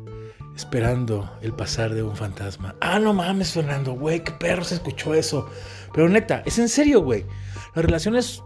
esperando 0.56 1.30
el 1.42 1.52
pasar 1.52 1.94
de 1.94 2.02
un 2.02 2.16
fantasma. 2.16 2.76
Ah, 2.80 2.98
no 2.98 3.14
mames, 3.14 3.52
Fernando, 3.52 3.92
güey, 3.92 4.24
qué 4.24 4.32
perro 4.32 4.64
se 4.64 4.76
escuchó 4.76 5.14
eso. 5.14 5.50
Pero 5.94 6.08
neta, 6.08 6.44
es 6.46 6.60
en 6.60 6.70
serio, 6.70 7.02
güey. 7.02 7.26
Las 7.76 7.84
relaciones 7.84 8.42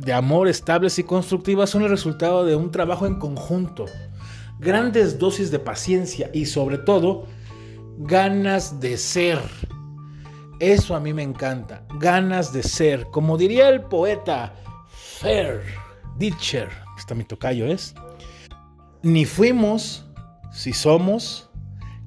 de 0.00 0.12
amor 0.12 0.48
estables 0.48 0.98
y 0.98 1.04
constructivas 1.04 1.70
son 1.70 1.84
el 1.84 1.88
resultado 1.88 2.44
de 2.44 2.56
un 2.56 2.72
trabajo 2.72 3.06
en 3.06 3.20
conjunto, 3.20 3.84
grandes 4.58 5.20
dosis 5.20 5.52
de 5.52 5.60
paciencia 5.60 6.30
y 6.34 6.46
sobre 6.46 6.78
todo 6.78 7.28
ganas 7.96 8.80
de 8.80 8.96
ser. 8.96 9.38
Eso 10.60 10.94
a 10.94 11.00
mí 11.00 11.12
me 11.12 11.22
encanta, 11.22 11.84
ganas 11.98 12.52
de 12.52 12.62
ser. 12.62 13.06
Como 13.10 13.36
diría 13.36 13.68
el 13.68 13.82
poeta 13.82 14.54
Fer 14.88 15.62
Ditcher, 16.18 16.68
está 16.96 17.14
mi 17.14 17.24
tocayo 17.24 17.66
es, 17.66 17.94
ni 19.02 19.24
fuimos, 19.24 20.06
si 20.52 20.72
somos, 20.72 21.50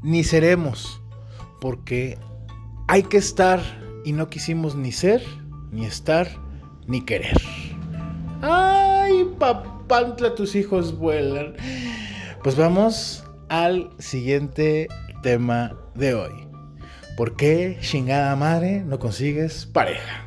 ni 0.01 0.23
seremos, 0.23 1.01
porque 1.59 2.17
hay 2.87 3.03
que 3.03 3.17
estar 3.17 3.59
y 4.05 4.13
no 4.13 4.29
quisimos 4.29 4.75
ni 4.75 4.91
ser, 4.91 5.21
ni 5.71 5.85
estar, 5.85 6.27
ni 6.87 7.01
querer. 7.01 7.37
Ay, 8.41 9.25
papantla, 9.37 10.33
tus 10.35 10.55
hijos 10.55 10.97
vuelan. 10.97 11.55
Pues 12.43 12.55
vamos 12.55 13.23
al 13.49 13.89
siguiente 13.99 14.87
tema 15.21 15.75
de 15.95 16.13
hoy. 16.13 16.46
¿Por 17.17 17.35
qué, 17.35 17.79
chingada 17.81 18.35
madre, 18.35 18.83
no 18.85 18.99
consigues 18.99 19.65
pareja? 19.65 20.23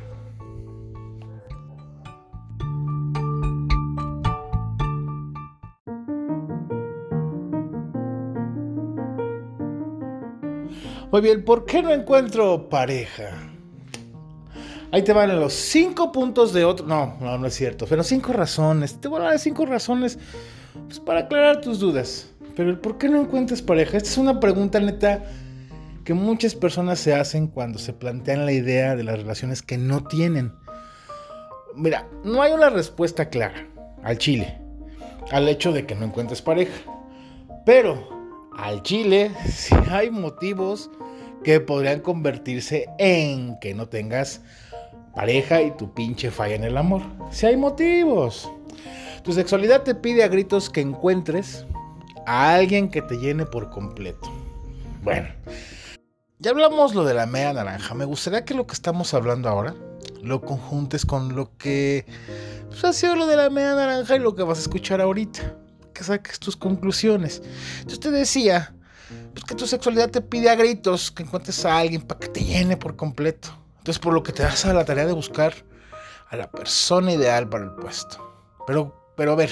Muy 11.09 11.21
bien, 11.21 11.45
¿por 11.45 11.63
qué 11.63 11.81
no 11.81 11.93
encuentro 11.93 12.67
pareja? 12.67 13.37
Ahí 14.91 15.01
te 15.01 15.13
van 15.13 15.39
los 15.39 15.53
cinco 15.53 16.11
puntos 16.11 16.51
de 16.51 16.65
otro. 16.65 16.85
No, 16.85 17.15
no, 17.21 17.37
no 17.37 17.47
es 17.47 17.53
cierto. 17.53 17.85
Pero 17.87 18.03
cinco 18.03 18.33
razones. 18.33 18.99
Te 18.99 19.07
voy 19.07 19.21
a 19.21 19.29
dar 19.29 19.39
cinco 19.39 19.65
razones 19.65 20.19
pues, 20.87 20.99
para 20.99 21.21
aclarar 21.21 21.61
tus 21.61 21.79
dudas. 21.79 22.29
Pero 22.53 22.81
¿por 22.81 22.97
qué 22.97 23.07
no 23.07 23.21
encuentras 23.21 23.61
pareja? 23.61 23.95
Esta 23.95 24.09
es 24.09 24.17
una 24.17 24.41
pregunta 24.41 24.81
neta 24.81 25.23
que 26.03 26.13
muchas 26.13 26.55
personas 26.55 26.99
se 26.99 27.13
hacen 27.13 27.47
cuando 27.47 27.79
se 27.79 27.93
plantean 27.93 28.45
la 28.45 28.51
idea 28.51 28.95
de 28.95 29.03
las 29.03 29.17
relaciones 29.17 29.61
que 29.61 29.77
no 29.77 30.03
tienen. 30.03 30.53
Mira, 31.75 32.07
no 32.23 32.41
hay 32.41 32.51
una 32.53 32.69
respuesta 32.69 33.29
clara 33.29 33.67
al 34.03 34.17
chile, 34.17 34.59
al 35.31 35.47
hecho 35.47 35.71
de 35.71 35.85
que 35.85 35.95
no 35.95 36.05
encuentres 36.05 36.41
pareja. 36.41 36.73
Pero 37.65 38.49
al 38.57 38.81
chile 38.83 39.31
sí 39.49 39.75
hay 39.89 40.09
motivos 40.09 40.89
que 41.43 41.59
podrían 41.59 42.01
convertirse 42.01 42.87
en 42.97 43.59
que 43.59 43.73
no 43.73 43.87
tengas 43.87 44.41
pareja 45.15 45.61
y 45.61 45.71
tu 45.71 45.93
pinche 45.93 46.31
falla 46.31 46.55
en 46.55 46.63
el 46.63 46.77
amor. 46.77 47.01
Si 47.31 47.45
hay 47.45 47.57
motivos. 47.57 48.51
Tu 49.23 49.33
sexualidad 49.33 49.83
te 49.83 49.93
pide 49.93 50.23
a 50.23 50.27
gritos 50.27 50.69
que 50.69 50.81
encuentres 50.81 51.65
a 52.25 52.55
alguien 52.55 52.89
que 52.89 53.01
te 53.03 53.17
llene 53.17 53.45
por 53.45 53.69
completo. 53.69 54.31
Bueno, 55.03 55.29
ya 56.41 56.49
hablamos 56.49 56.95
lo 56.95 57.03
de 57.03 57.13
la 57.13 57.27
media 57.27 57.53
naranja. 57.53 57.93
Me 57.93 58.03
gustaría 58.03 58.43
que 58.43 58.55
lo 58.55 58.65
que 58.65 58.73
estamos 58.73 59.13
hablando 59.13 59.47
ahora 59.47 59.75
lo 60.23 60.41
conjuntes 60.41 61.05
con 61.05 61.35
lo 61.35 61.55
que 61.57 62.05
Pues 62.67 62.83
ha 62.83 62.93
sido 62.93 63.15
lo 63.15 63.27
de 63.27 63.35
la 63.35 63.51
media 63.51 63.75
naranja 63.75 64.15
y 64.15 64.19
lo 64.19 64.35
que 64.35 64.41
vas 64.41 64.57
a 64.57 64.61
escuchar 64.61 65.01
ahorita. 65.01 65.55
Que 65.93 66.03
saques 66.03 66.39
tus 66.39 66.57
conclusiones. 66.57 67.43
Entonces 67.77 67.99
te 67.99 68.11
decía 68.11 68.73
pues 69.33 69.45
que 69.45 69.55
tu 69.55 69.67
sexualidad 69.67 70.09
te 70.09 70.21
pide 70.21 70.49
a 70.49 70.55
gritos 70.55 71.11
que 71.11 71.23
encuentres 71.23 71.63
a 71.63 71.77
alguien 71.77 72.01
para 72.01 72.19
que 72.19 72.27
te 72.27 72.43
llene 72.43 72.75
por 72.75 72.95
completo. 72.95 73.49
Entonces 73.77 73.99
por 73.99 74.13
lo 74.13 74.23
que 74.23 74.31
te 74.31 74.41
das 74.41 74.65
a 74.65 74.73
la 74.73 74.83
tarea 74.83 75.05
de 75.05 75.13
buscar 75.13 75.53
a 76.29 76.35
la 76.37 76.49
persona 76.49 77.11
ideal 77.11 77.47
para 77.49 77.65
el 77.65 77.71
puesto. 77.71 78.17
Pero, 78.65 79.13
pero 79.15 79.33
a 79.33 79.35
ver, 79.35 79.51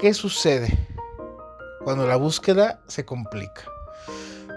¿qué 0.00 0.12
sucede 0.12 0.88
cuando 1.84 2.04
la 2.06 2.16
búsqueda 2.16 2.82
se 2.88 3.04
complica? 3.04 3.69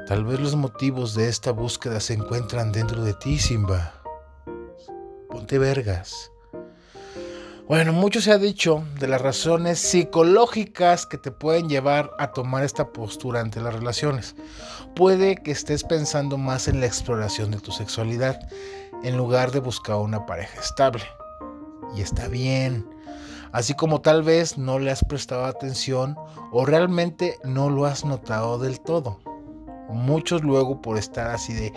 Tal 0.08 0.26
vez 0.26 0.42
los 0.42 0.56
motivos 0.56 1.16
de 1.16 1.30
esta 1.30 1.52
búsqueda 1.52 2.02
se 2.02 2.14
encuentran 2.14 2.74
dentro 2.74 3.06
de 3.06 3.14
ti, 3.14 3.40
Simba. 3.40 3.94
Ponte 5.30 5.58
vergas. 5.58 6.30
Bueno, 7.70 7.94
mucho 7.94 8.20
se 8.20 8.34
ha 8.34 8.38
dicho 8.38 8.84
de 9.00 9.08
las 9.08 9.22
razones 9.22 9.80
psicológicas 9.80 11.06
que 11.06 11.18
te 11.18 11.32
pueden 11.32 11.70
llevar 11.70 12.12
a 12.20 12.34
tomar 12.34 12.66
esta 12.66 12.92
postura 12.92 13.40
ante 13.40 13.62
las 13.62 13.74
relaciones. 13.74 14.36
Puede 14.94 15.38
que 15.38 15.52
estés 15.52 15.86
pensando 15.86 16.38
más 16.38 16.68
en 16.68 16.82
la 16.82 16.86
exploración 16.86 17.52
de 17.52 17.62
tu 17.62 17.72
sexualidad 17.72 18.38
en 19.04 19.16
lugar 19.16 19.52
de 19.52 19.62
buscar 19.62 19.96
una 19.96 20.26
pareja 20.26 20.60
estable. 20.60 21.06
Y 21.96 22.02
está 22.02 22.28
bien. 22.28 22.86
Así 23.54 23.74
como 23.74 24.02
tal 24.02 24.22
vez 24.22 24.58
no 24.58 24.80
le 24.80 24.92
has 24.92 25.06
prestado 25.06 25.46
atención 25.46 26.18
o 26.52 26.66
realmente 26.66 27.38
no 27.46 27.70
lo 27.70 27.86
has 27.86 28.04
notado 28.04 28.60
del 28.60 28.82
todo. 28.82 29.22
Muchos 29.90 30.44
luego 30.44 30.82
por 30.82 30.98
estar 30.98 31.30
así 31.30 31.54
de 31.54 31.74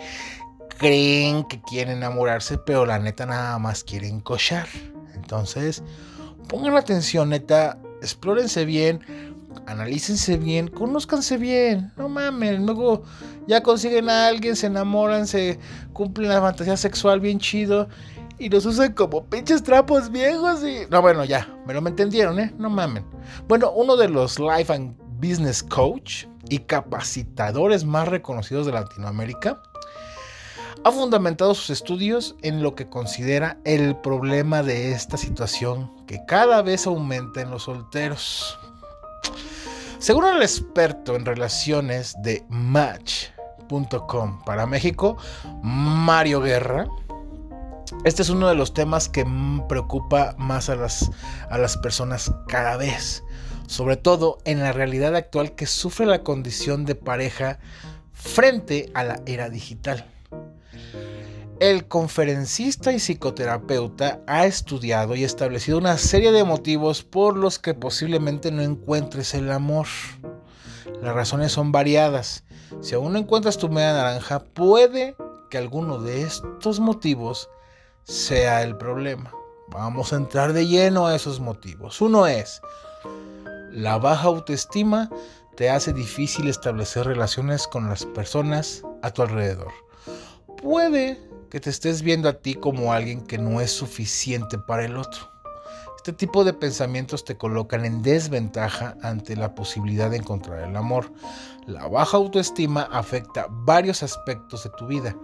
creen 0.77 1.43
que 1.45 1.61
quieren 1.61 1.97
enamorarse, 1.97 2.57
pero 2.57 2.85
la 2.85 2.99
neta 2.99 3.25
nada 3.25 3.57
más 3.59 3.83
quieren 3.83 4.19
cochar. 4.19 4.67
Entonces, 5.15 5.83
pongan 6.47 6.75
atención, 6.75 7.29
neta, 7.29 7.79
explórense 8.01 8.65
bien, 8.65 9.01
analícense 9.65 10.37
bien, 10.37 10.67
conózcanse 10.67 11.37
bien, 11.37 11.91
no 11.97 12.09
mames, 12.09 12.59
luego 12.59 13.03
ya 13.47 13.61
consiguen 13.61 14.09
a 14.09 14.27
alguien, 14.27 14.55
se 14.55 14.67
enamoran, 14.67 15.27
se 15.27 15.59
cumplen 15.93 16.29
la 16.29 16.41
fantasía 16.41 16.77
sexual 16.77 17.19
bien 17.19 17.39
chido 17.39 17.87
y 18.39 18.49
los 18.49 18.65
usan 18.65 18.93
como 18.93 19.25
pinches 19.25 19.63
trapos 19.63 20.11
viejos 20.11 20.63
y... 20.63 20.89
No, 20.91 21.01
bueno, 21.01 21.25
ya, 21.25 21.47
me 21.65 21.73
lo 21.73 21.85
entendieron, 21.87 22.39
¿eh? 22.39 22.53
No 22.57 22.69
mamen. 22.69 23.03
Bueno, 23.47 23.71
uno 23.71 23.95
de 23.95 24.09
los 24.09 24.39
Life 24.39 24.71
and 24.71 24.95
Business 25.19 25.63
Coach 25.63 26.25
y 26.49 26.59
capacitadores 26.59 27.83
más 27.85 28.07
reconocidos 28.07 28.65
de 28.65 28.71
Latinoamérica 28.71 29.61
ha 30.83 30.91
fundamentado 30.91 31.53
sus 31.53 31.69
estudios 31.69 32.35
en 32.41 32.61
lo 32.63 32.75
que 32.75 32.89
considera 32.89 33.57
el 33.65 33.95
problema 33.97 34.63
de 34.63 34.91
esta 34.91 35.17
situación 35.17 35.91
que 36.05 36.23
cada 36.25 36.61
vez 36.61 36.87
aumenta 36.87 37.41
en 37.41 37.49
los 37.49 37.63
solteros. 37.63 38.57
Según 39.99 40.25
el 40.27 40.41
experto 40.41 41.15
en 41.15 41.25
relaciones 41.25 42.15
de 42.21 42.45
Match.com 42.49 44.43
para 44.45 44.65
México, 44.65 45.17
Mario 45.63 46.41
Guerra, 46.41 46.87
este 48.03 48.21
es 48.21 48.29
uno 48.29 48.47
de 48.47 48.55
los 48.55 48.73
temas 48.73 49.09
que 49.09 49.25
preocupa 49.67 50.35
más 50.37 50.69
a 50.69 50.75
las, 50.75 51.09
a 51.49 51.57
las 51.57 51.77
personas 51.77 52.31
cada 52.47 52.77
vez, 52.77 53.23
sobre 53.67 53.97
todo 53.97 54.39
en 54.45 54.59
la 54.59 54.71
realidad 54.71 55.15
actual 55.15 55.53
que 55.53 55.67
sufre 55.67 56.05
la 56.05 56.23
condición 56.23 56.85
de 56.85 56.95
pareja 56.95 57.59
frente 58.11 58.89
a 58.95 59.03
la 59.03 59.21
era 59.25 59.49
digital. 59.49 60.05
El 61.59 61.87
conferencista 61.87 62.91
y 62.91 62.99
psicoterapeuta 62.99 64.21
ha 64.27 64.45
estudiado 64.45 65.15
y 65.15 65.23
establecido 65.23 65.79
una 65.79 65.97
serie 65.97 66.31
de 66.31 66.43
motivos 66.43 67.03
por 67.03 67.35
los 67.35 67.57
que 67.57 67.73
posiblemente 67.73 68.51
no 68.51 68.61
encuentres 68.61 69.33
el 69.33 69.51
amor. 69.51 69.87
Las 71.01 71.15
razones 71.15 71.51
son 71.51 71.71
variadas. 71.71 72.43
Si 72.81 72.93
aún 72.93 73.13
no 73.13 73.19
encuentras 73.19 73.57
tu 73.57 73.69
media 73.69 73.93
naranja, 73.93 74.39
puede 74.39 75.15
que 75.49 75.57
alguno 75.57 75.99
de 75.99 76.21
estos 76.21 76.79
motivos 76.79 77.49
sea 78.03 78.61
el 78.61 78.77
problema. 78.77 79.31
Vamos 79.69 80.13
a 80.13 80.17
entrar 80.17 80.53
de 80.53 80.67
lleno 80.67 81.07
a 81.07 81.15
esos 81.15 81.39
motivos. 81.39 82.01
Uno 82.01 82.27
es, 82.27 82.61
la 83.77 83.99
baja 83.99 84.27
autoestima 84.27 85.07
te 85.55 85.69
hace 85.69 85.93
difícil 85.93 86.47
establecer 86.47 87.05
relaciones 87.05 87.67
con 87.67 87.87
las 87.87 88.07
personas 88.07 88.81
a 89.03 89.11
tu 89.11 89.21
alrededor. 89.21 89.71
Puede 90.59 91.21
que 91.51 91.59
te 91.59 91.69
estés 91.69 92.01
viendo 92.01 92.27
a 92.27 92.33
ti 92.33 92.55
como 92.55 92.91
alguien 92.91 93.21
que 93.21 93.37
no 93.37 93.61
es 93.61 93.69
suficiente 93.69 94.57
para 94.57 94.83
el 94.83 94.97
otro. 94.97 95.29
Este 95.95 96.11
tipo 96.11 96.43
de 96.43 96.53
pensamientos 96.53 97.23
te 97.23 97.37
colocan 97.37 97.85
en 97.85 98.01
desventaja 98.01 98.97
ante 99.03 99.35
la 99.35 99.53
posibilidad 99.53 100.09
de 100.09 100.17
encontrar 100.17 100.67
el 100.67 100.75
amor. 100.75 101.13
La 101.67 101.87
baja 101.87 102.17
autoestima 102.17 102.89
afecta 102.91 103.45
varios 103.47 104.01
aspectos 104.01 104.63
de 104.63 104.71
tu 104.71 104.87
vida, 104.87 105.15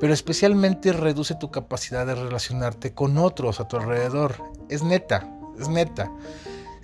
pero 0.00 0.14
especialmente 0.14 0.94
reduce 0.94 1.34
tu 1.34 1.50
capacidad 1.50 2.06
de 2.06 2.14
relacionarte 2.14 2.94
con 2.94 3.18
otros 3.18 3.60
a 3.60 3.68
tu 3.68 3.76
alrededor. 3.76 4.36
Es 4.70 4.82
neta, 4.82 5.28
es 5.58 5.68
neta. 5.68 6.10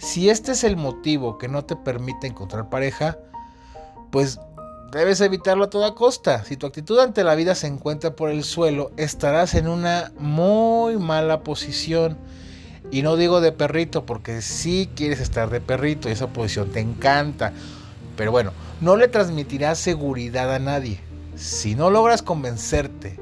Si 0.01 0.31
este 0.31 0.53
es 0.53 0.65
el 0.65 0.77
motivo 0.77 1.39
que 1.39 1.47
no 1.47 1.65
te 1.65 1.77
permite 1.77 2.27
encontrar 2.27 2.69
pareja, 2.69 3.19
pues 4.11 4.41
Debes 4.91 5.21
evitarlo 5.21 5.65
a 5.65 5.71
toda 5.71 5.95
costa. 5.95 6.45
Si 6.45 6.57
tu 6.57 6.67
actitud 6.67 6.99
ante 6.99 7.23
la 7.23 7.37
vida 7.37 7.55
se 7.55 7.69
encuentra 7.69 8.17
por 8.17 8.29
el 8.29 8.43
suelo, 8.43 8.91
estarás 8.97 9.55
en 9.55 9.69
una 9.69 10.11
muy 10.19 10.97
mala 10.97 11.45
posición. 11.45 12.19
Y 12.91 13.03
no 13.03 13.15
digo 13.15 13.41
de 13.41 13.53
perrito, 13.53 14.05
porque 14.05 14.43
sí 14.43 14.91
quieres 14.97 15.21
estar 15.21 15.49
de 15.49 15.61
perrito 15.61 16.09
y 16.09 16.13
esa 16.13 16.27
posición 16.27 16.71
te 16.71 16.81
encanta. 16.81 17.53
Pero 18.17 18.33
bueno, 18.33 18.51
no 18.81 18.97
le 18.97 19.07
transmitirás 19.07 19.79
seguridad 19.79 20.53
a 20.53 20.59
nadie. 20.59 20.99
Si 21.37 21.77
no 21.77 21.91
logras 21.91 22.23
convencerte 22.23 23.17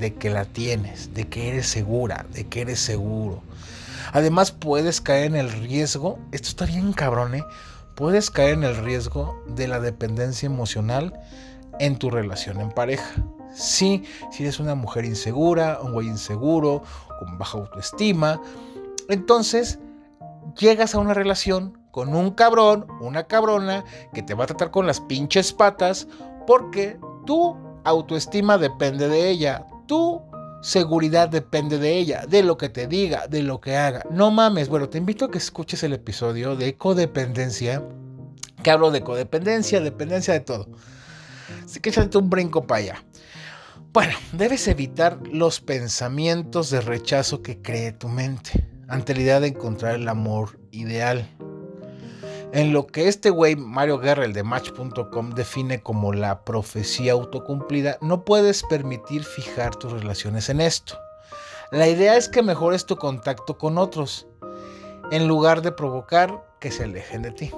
de 0.00 0.12
que 0.14 0.28
la 0.28 0.44
tienes, 0.44 1.14
de 1.14 1.28
que 1.28 1.50
eres 1.50 1.68
segura, 1.68 2.26
de 2.32 2.48
que 2.48 2.62
eres 2.62 2.80
seguro. 2.80 3.42
Además 4.16 4.50
puedes 4.50 5.02
caer 5.02 5.26
en 5.26 5.36
el 5.36 5.52
riesgo, 5.52 6.18
esto 6.32 6.48
está 6.48 6.64
bien 6.64 6.94
cabrón, 6.94 7.34
¿eh? 7.34 7.44
puedes 7.94 8.30
caer 8.30 8.54
en 8.54 8.64
el 8.64 8.74
riesgo 8.78 9.38
de 9.46 9.68
la 9.68 9.78
dependencia 9.78 10.46
emocional 10.46 11.20
en 11.80 11.98
tu 11.98 12.08
relación 12.08 12.58
en 12.62 12.70
pareja. 12.70 13.14
Sí, 13.54 14.04
si 14.32 14.44
eres 14.44 14.58
una 14.58 14.74
mujer 14.74 15.04
insegura, 15.04 15.80
un 15.82 15.92
güey 15.92 16.06
inseguro, 16.06 16.82
con 17.18 17.36
baja 17.36 17.58
autoestima, 17.58 18.40
entonces 19.10 19.80
llegas 20.58 20.94
a 20.94 20.98
una 20.98 21.12
relación 21.12 21.78
con 21.90 22.14
un 22.14 22.30
cabrón, 22.30 22.86
una 23.02 23.24
cabrona, 23.24 23.84
que 24.14 24.22
te 24.22 24.32
va 24.32 24.44
a 24.44 24.46
tratar 24.46 24.70
con 24.70 24.86
las 24.86 24.98
pinches 24.98 25.52
patas, 25.52 26.08
porque 26.46 26.98
tu 27.26 27.54
autoestima 27.84 28.56
depende 28.56 29.10
de 29.10 29.28
ella. 29.28 29.66
Tu 29.86 30.22
seguridad 30.66 31.28
depende 31.28 31.78
de 31.78 31.96
ella, 31.96 32.26
de 32.26 32.42
lo 32.42 32.58
que 32.58 32.68
te 32.68 32.88
diga, 32.88 33.28
de 33.28 33.44
lo 33.44 33.60
que 33.60 33.76
haga. 33.76 34.02
No 34.10 34.32
mames, 34.32 34.68
bueno, 34.68 34.88
te 34.88 34.98
invito 34.98 35.26
a 35.26 35.30
que 35.30 35.38
escuches 35.38 35.84
el 35.84 35.92
episodio 35.92 36.56
de 36.56 36.76
codependencia, 36.76 37.84
que 38.64 38.70
hablo 38.72 38.90
de 38.90 39.02
codependencia, 39.02 39.80
dependencia 39.80 40.34
de 40.34 40.40
todo. 40.40 40.68
Así 41.64 41.78
que 41.78 41.90
échate 41.90 42.18
un 42.18 42.28
brinco 42.28 42.66
para 42.66 42.80
allá. 42.80 43.04
Bueno, 43.92 44.14
debes 44.32 44.66
evitar 44.66 45.20
los 45.30 45.60
pensamientos 45.60 46.70
de 46.70 46.80
rechazo 46.80 47.42
que 47.42 47.62
cree 47.62 47.92
tu 47.92 48.08
mente 48.08 48.68
ante 48.88 49.14
la 49.14 49.20
idea 49.20 49.40
de 49.40 49.48
encontrar 49.48 49.94
el 49.94 50.08
amor 50.08 50.58
ideal 50.72 51.28
en 52.52 52.72
lo 52.72 52.86
que 52.86 53.08
este 53.08 53.30
güey, 53.30 53.56
Mario 53.56 53.98
Guerra, 53.98 54.24
el 54.24 54.32
de 54.32 54.42
Match.com, 54.42 55.30
define 55.30 55.82
como 55.82 56.12
la 56.12 56.44
profecía 56.44 57.12
autocumplida, 57.12 57.98
no 58.00 58.24
puedes 58.24 58.62
permitir 58.64 59.24
fijar 59.24 59.74
tus 59.76 59.92
relaciones 59.92 60.48
en 60.48 60.60
esto. 60.60 60.98
La 61.70 61.88
idea 61.88 62.16
es 62.16 62.28
que 62.28 62.42
mejores 62.42 62.86
tu 62.86 62.96
contacto 62.96 63.58
con 63.58 63.78
otros, 63.78 64.26
en 65.10 65.28
lugar 65.28 65.62
de 65.62 65.72
provocar 65.72 66.44
que 66.60 66.70
se 66.70 66.84
alejen 66.84 67.22
de 67.22 67.30
ti. 67.32 67.52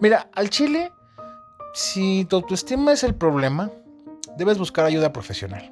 Mira, 0.00 0.28
al 0.34 0.50
chile, 0.50 0.90
si 1.74 2.24
tu 2.24 2.36
autoestima 2.36 2.92
es 2.92 3.04
el 3.04 3.14
problema, 3.14 3.70
debes 4.36 4.58
buscar 4.58 4.84
ayuda 4.84 5.12
profesional. 5.12 5.70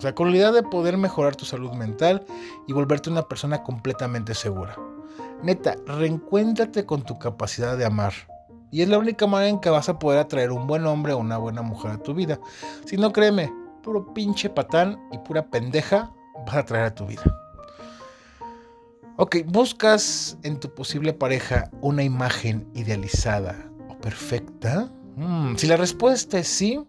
O 0.00 0.02
sea, 0.02 0.14
con 0.14 0.30
la 0.30 0.38
idea 0.38 0.50
de 0.50 0.62
poder 0.62 0.96
mejorar 0.96 1.36
tu 1.36 1.44
salud 1.44 1.72
mental 1.72 2.24
y 2.66 2.72
volverte 2.72 3.10
una 3.10 3.28
persona 3.28 3.62
completamente 3.62 4.32
segura. 4.32 4.74
Neta, 5.42 5.76
reencuéntrate 5.86 6.86
con 6.86 7.02
tu 7.02 7.18
capacidad 7.18 7.76
de 7.76 7.84
amar. 7.84 8.14
Y 8.70 8.80
es 8.80 8.88
la 8.88 8.96
única 8.96 9.26
manera 9.26 9.50
en 9.50 9.60
que 9.60 9.68
vas 9.68 9.90
a 9.90 9.98
poder 9.98 10.18
atraer 10.18 10.52
un 10.52 10.66
buen 10.66 10.86
hombre 10.86 11.12
o 11.12 11.18
una 11.18 11.36
buena 11.36 11.60
mujer 11.60 11.90
a 11.90 11.98
tu 11.98 12.14
vida. 12.14 12.40
Si 12.86 12.96
no, 12.96 13.12
créeme, 13.12 13.52
puro 13.82 14.14
pinche 14.14 14.48
patán 14.48 14.98
y 15.12 15.18
pura 15.18 15.50
pendeja 15.50 16.10
vas 16.46 16.56
a 16.56 16.64
traer 16.64 16.84
a 16.86 16.94
tu 16.94 17.04
vida. 17.04 17.22
Ok, 19.18 19.36
buscas 19.48 20.38
en 20.44 20.58
tu 20.58 20.74
posible 20.74 21.12
pareja 21.12 21.70
una 21.82 22.02
imagen 22.02 22.66
idealizada 22.74 23.70
o 23.90 23.98
perfecta. 23.98 24.90
Mm, 25.16 25.56
si 25.56 25.66
la 25.66 25.76
respuesta 25.76 26.38
es 26.38 26.48
sí, 26.48 26.82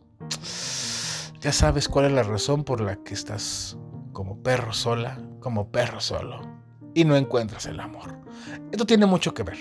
ya 1.42 1.52
sabes 1.52 1.90
cuál 1.90 2.06
es 2.06 2.12
la 2.12 2.24
razón 2.24 2.64
por 2.64 2.82
la 2.82 2.98
que 2.98 3.16
estás 3.16 3.76
como 4.14 4.42
perro 4.44 4.74
sola, 4.74 5.20
como 5.40 5.72
perro 5.72 6.00
solo, 6.00 6.42
y 6.94 7.04
no 7.04 7.16
encuentras 7.16 7.66
el 7.66 7.80
amor. 7.80 8.16
Esto 8.72 8.86
tiene 8.86 9.08
mucho 9.08 9.34
que 9.34 9.42
ver 9.42 9.58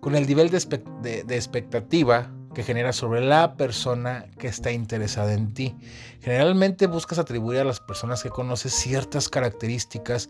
con 0.00 0.14
el 0.14 0.26
nivel 0.26 0.50
de, 0.50 1.24
expectativa 1.34 2.30
que 2.54 2.62
genera 2.62 2.92
sobre 2.92 3.22
la 3.22 3.56
persona 3.56 4.26
que 4.38 4.46
está 4.48 4.72
interesada 4.72 5.32
en 5.32 5.54
ti. 5.54 5.74
Generalmente 6.20 6.86
buscas 6.86 7.18
atribuir 7.18 7.60
a 7.60 7.64
las 7.64 7.80
personas 7.80 8.22
que 8.22 8.28
conoces 8.28 8.74
ciertas 8.74 9.30
características 9.30 10.28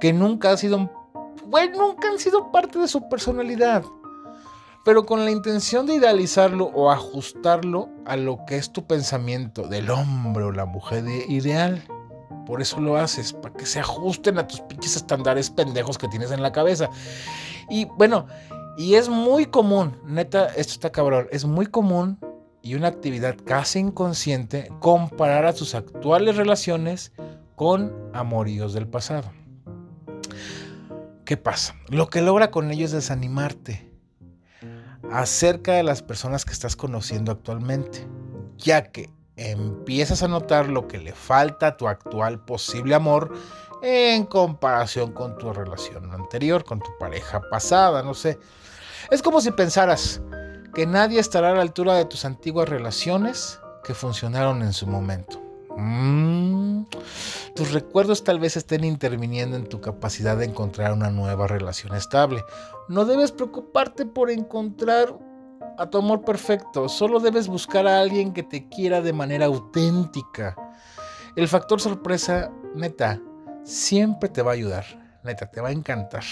que 0.00 0.12
nunca 0.12 0.50
han 0.50 0.58
sido, 0.58 0.90
bueno, 1.46 1.78
nunca 1.78 2.08
han 2.08 2.18
sido 2.18 2.52
parte 2.52 2.78
de 2.78 2.88
su 2.88 3.08
personalidad 3.08 3.82
pero 4.84 5.06
con 5.06 5.24
la 5.24 5.30
intención 5.30 5.86
de 5.86 5.94
idealizarlo 5.94 6.66
o 6.66 6.90
ajustarlo 6.90 7.88
a 8.04 8.16
lo 8.16 8.44
que 8.46 8.56
es 8.56 8.70
tu 8.70 8.86
pensamiento 8.86 9.66
del 9.66 9.90
hombre 9.90 10.44
o 10.44 10.52
la 10.52 10.66
mujer 10.66 11.04
ideal. 11.28 11.82
Por 12.46 12.60
eso 12.60 12.78
lo 12.80 12.96
haces, 12.96 13.32
para 13.32 13.54
que 13.54 13.64
se 13.64 13.80
ajusten 13.80 14.38
a 14.38 14.46
tus 14.46 14.60
pinches 14.60 14.96
estándares 14.96 15.48
pendejos 15.50 15.96
que 15.96 16.08
tienes 16.08 16.30
en 16.30 16.42
la 16.42 16.52
cabeza. 16.52 16.90
Y 17.70 17.86
bueno, 17.96 18.26
y 18.76 18.96
es 18.96 19.08
muy 19.08 19.46
común, 19.46 19.96
neta, 20.04 20.48
esto 20.48 20.74
está 20.74 20.92
cabrón, 20.92 21.28
es 21.30 21.46
muy 21.46 21.66
común 21.66 22.18
y 22.60 22.74
una 22.74 22.88
actividad 22.88 23.36
casi 23.44 23.78
inconsciente 23.78 24.70
comparar 24.80 25.46
a 25.46 25.54
tus 25.54 25.74
actuales 25.74 26.36
relaciones 26.36 27.12
con 27.56 27.94
amoríos 28.12 28.74
del 28.74 28.86
pasado. 28.86 29.30
¿Qué 31.24 31.38
pasa? 31.38 31.74
Lo 31.88 32.08
que 32.08 32.20
logra 32.20 32.50
con 32.50 32.70
ello 32.70 32.84
es 32.84 32.92
desanimarte 32.92 33.83
acerca 35.12 35.72
de 35.72 35.82
las 35.82 36.02
personas 36.02 36.44
que 36.44 36.52
estás 36.52 36.76
conociendo 36.76 37.32
actualmente, 37.32 38.06
ya 38.56 38.90
que 38.90 39.10
empiezas 39.36 40.22
a 40.22 40.28
notar 40.28 40.68
lo 40.68 40.86
que 40.86 40.98
le 40.98 41.12
falta 41.12 41.68
a 41.68 41.76
tu 41.76 41.88
actual 41.88 42.44
posible 42.44 42.94
amor 42.94 43.32
en 43.82 44.24
comparación 44.24 45.12
con 45.12 45.36
tu 45.36 45.52
relación 45.52 46.12
anterior, 46.12 46.64
con 46.64 46.80
tu 46.80 46.90
pareja 46.98 47.42
pasada, 47.50 48.02
no 48.02 48.14
sé. 48.14 48.38
Es 49.10 49.22
como 49.22 49.40
si 49.40 49.50
pensaras 49.50 50.22
que 50.74 50.86
nadie 50.86 51.20
estará 51.20 51.50
a 51.50 51.54
la 51.54 51.62
altura 51.62 51.94
de 51.94 52.06
tus 52.06 52.24
antiguas 52.24 52.68
relaciones 52.68 53.60
que 53.84 53.94
funcionaron 53.94 54.62
en 54.62 54.72
su 54.72 54.86
momento. 54.86 55.43
Mm. 55.76 56.84
tus 57.54 57.72
recuerdos 57.72 58.24
tal 58.24 58.38
vez 58.38 58.56
estén 58.56 58.84
interviniendo 58.84 59.56
en 59.56 59.68
tu 59.68 59.80
capacidad 59.80 60.36
de 60.36 60.44
encontrar 60.44 60.92
una 60.92 61.10
nueva 61.10 61.46
relación 61.46 61.94
estable. 61.94 62.44
No 62.88 63.04
debes 63.04 63.32
preocuparte 63.32 64.06
por 64.06 64.30
encontrar 64.30 65.16
a 65.78 65.90
tu 65.90 65.98
amor 65.98 66.24
perfecto, 66.24 66.88
solo 66.88 67.20
debes 67.20 67.48
buscar 67.48 67.86
a 67.86 68.00
alguien 68.00 68.32
que 68.32 68.42
te 68.42 68.68
quiera 68.68 69.00
de 69.00 69.12
manera 69.12 69.46
auténtica. 69.46 70.56
El 71.36 71.48
factor 71.48 71.80
sorpresa, 71.80 72.52
neta, 72.74 73.20
siempre 73.64 74.28
te 74.28 74.42
va 74.42 74.52
a 74.52 74.54
ayudar, 74.54 74.84
neta, 75.24 75.50
te 75.50 75.60
va 75.60 75.68
a 75.68 75.72
encantar. 75.72 76.22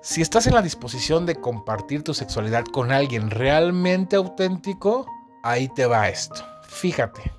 Si 0.00 0.20
estás 0.20 0.46
en 0.46 0.54
la 0.54 0.62
disposición 0.62 1.24
de 1.24 1.36
compartir 1.36 2.02
tu 2.02 2.12
sexualidad 2.14 2.64
con 2.64 2.92
alguien 2.92 3.30
realmente 3.30 4.16
auténtico, 4.16 5.06
ahí 5.42 5.68
te 5.68 5.86
va 5.86 6.08
esto. 6.08 6.44
Fíjate, 6.68 7.32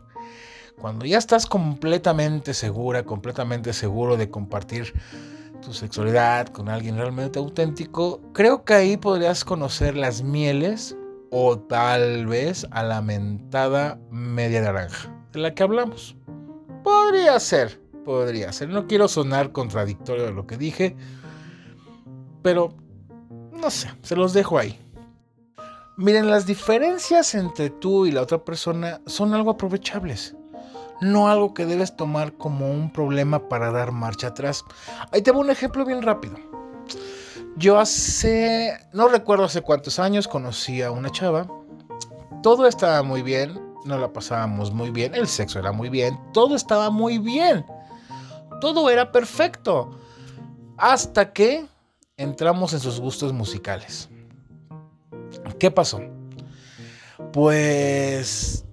cuando 0.80 1.06
ya 1.06 1.18
estás 1.18 1.46
completamente 1.46 2.54
segura, 2.54 3.04
completamente 3.04 3.74
seguro 3.74 4.18
de 4.18 4.30
compartir 4.30 4.94
tu 5.62 5.74
sexualidad 5.74 6.48
con 6.48 6.70
alguien 6.70 6.98
realmente 6.98 7.40
auténtico, 7.40 8.22
creo 8.34 8.64
que 8.64 8.74
ahí 8.74 8.98
podrías 8.98 9.44
conocer 9.44 9.96
las 9.96 10.22
mieles 10.22 10.96
o 11.32 11.58
tal 11.58 12.28
vez 12.28 12.68
a 12.72 12.84
la 12.84 13.02
mentada 13.02 14.00
media 14.12 14.62
naranja 14.62 15.12
de 15.32 15.40
la 15.40 15.54
que 15.54 15.64
hablamos. 15.64 16.16
Podría 16.84 17.40
ser, 17.40 17.82
podría 18.04 18.52
ser. 18.52 18.70
No 18.70 18.86
quiero 18.88 19.08
sonar 19.08 19.52
contradictorio 19.52 20.26
de 20.26 20.34
lo 20.34 20.46
que 20.46 20.58
dije, 20.58 20.96
pero 22.42 22.74
no 23.52 23.72
sé, 23.72 23.90
se 24.04 24.16
los 24.16 24.34
dejo 24.34 24.60
ahí. 24.60 24.80
Miren, 25.98 26.30
las 26.30 26.46
diferencias 26.46 27.34
entre 27.36 27.70
tú 27.70 28.06
y 28.06 28.12
la 28.12 28.22
otra 28.22 28.44
persona 28.44 29.02
son 29.06 29.34
algo 29.34 29.52
aprovechables 29.52 30.36
no 31.02 31.30
algo 31.30 31.54
que 31.54 31.66
debes 31.66 31.96
tomar 31.96 32.34
como 32.34 32.72
un 32.72 32.92
problema 32.92 33.50
para 33.50 33.72
dar 33.72 33.92
marcha 33.92 34.28
atrás. 34.28 34.64
Ahí 35.12 35.22
te 35.22 35.32
voy 35.32 35.42
un 35.42 35.52
ejemplo 35.52 35.86
bien 35.86 36.02
rápido. 36.02 36.36
Yo 37.58 37.80
hace, 37.80 38.78
no 38.92 39.08
recuerdo 39.08 39.46
hace 39.46 39.62
cuántos 39.62 40.00
años, 40.00 40.28
conocí 40.28 40.82
a 40.82 40.92
una 40.92 41.10
chava. 41.10 41.48
Todo 42.44 42.68
estaba 42.68 43.02
muy 43.02 43.22
bien, 43.22 43.60
nos 43.86 44.00
la 44.00 44.12
pasábamos 44.12 44.72
muy 44.72 44.92
bien, 44.92 45.16
el 45.16 45.28
sexo 45.28 45.60
era 45.60 45.72
muy 45.72 45.90
bien, 45.90 46.20
todo 46.34 46.56
estaba 46.56 46.90
muy 46.90 47.18
bien. 47.18 47.66
Todo 48.62 48.90
era 48.90 49.12
perfecto. 49.12 49.98
Hasta 50.78 51.32
que 51.32 51.66
entramos 52.18 52.74
en 52.74 52.80
sus 52.80 53.00
gustos 53.00 53.34
musicales. 53.34 54.10
¿Qué 55.60 55.72
pasó? 55.72 56.02
Pues 57.32 58.65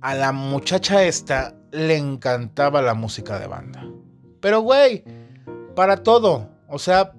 a 0.00 0.14
la 0.14 0.32
muchacha 0.32 1.02
esta 1.04 1.54
le 1.70 1.96
encantaba 1.96 2.82
la 2.82 2.94
música 2.94 3.38
de 3.38 3.46
banda. 3.46 3.86
Pero, 4.40 4.60
güey, 4.60 5.04
para 5.74 5.98
todo, 5.98 6.48
o 6.68 6.78
sea, 6.78 7.12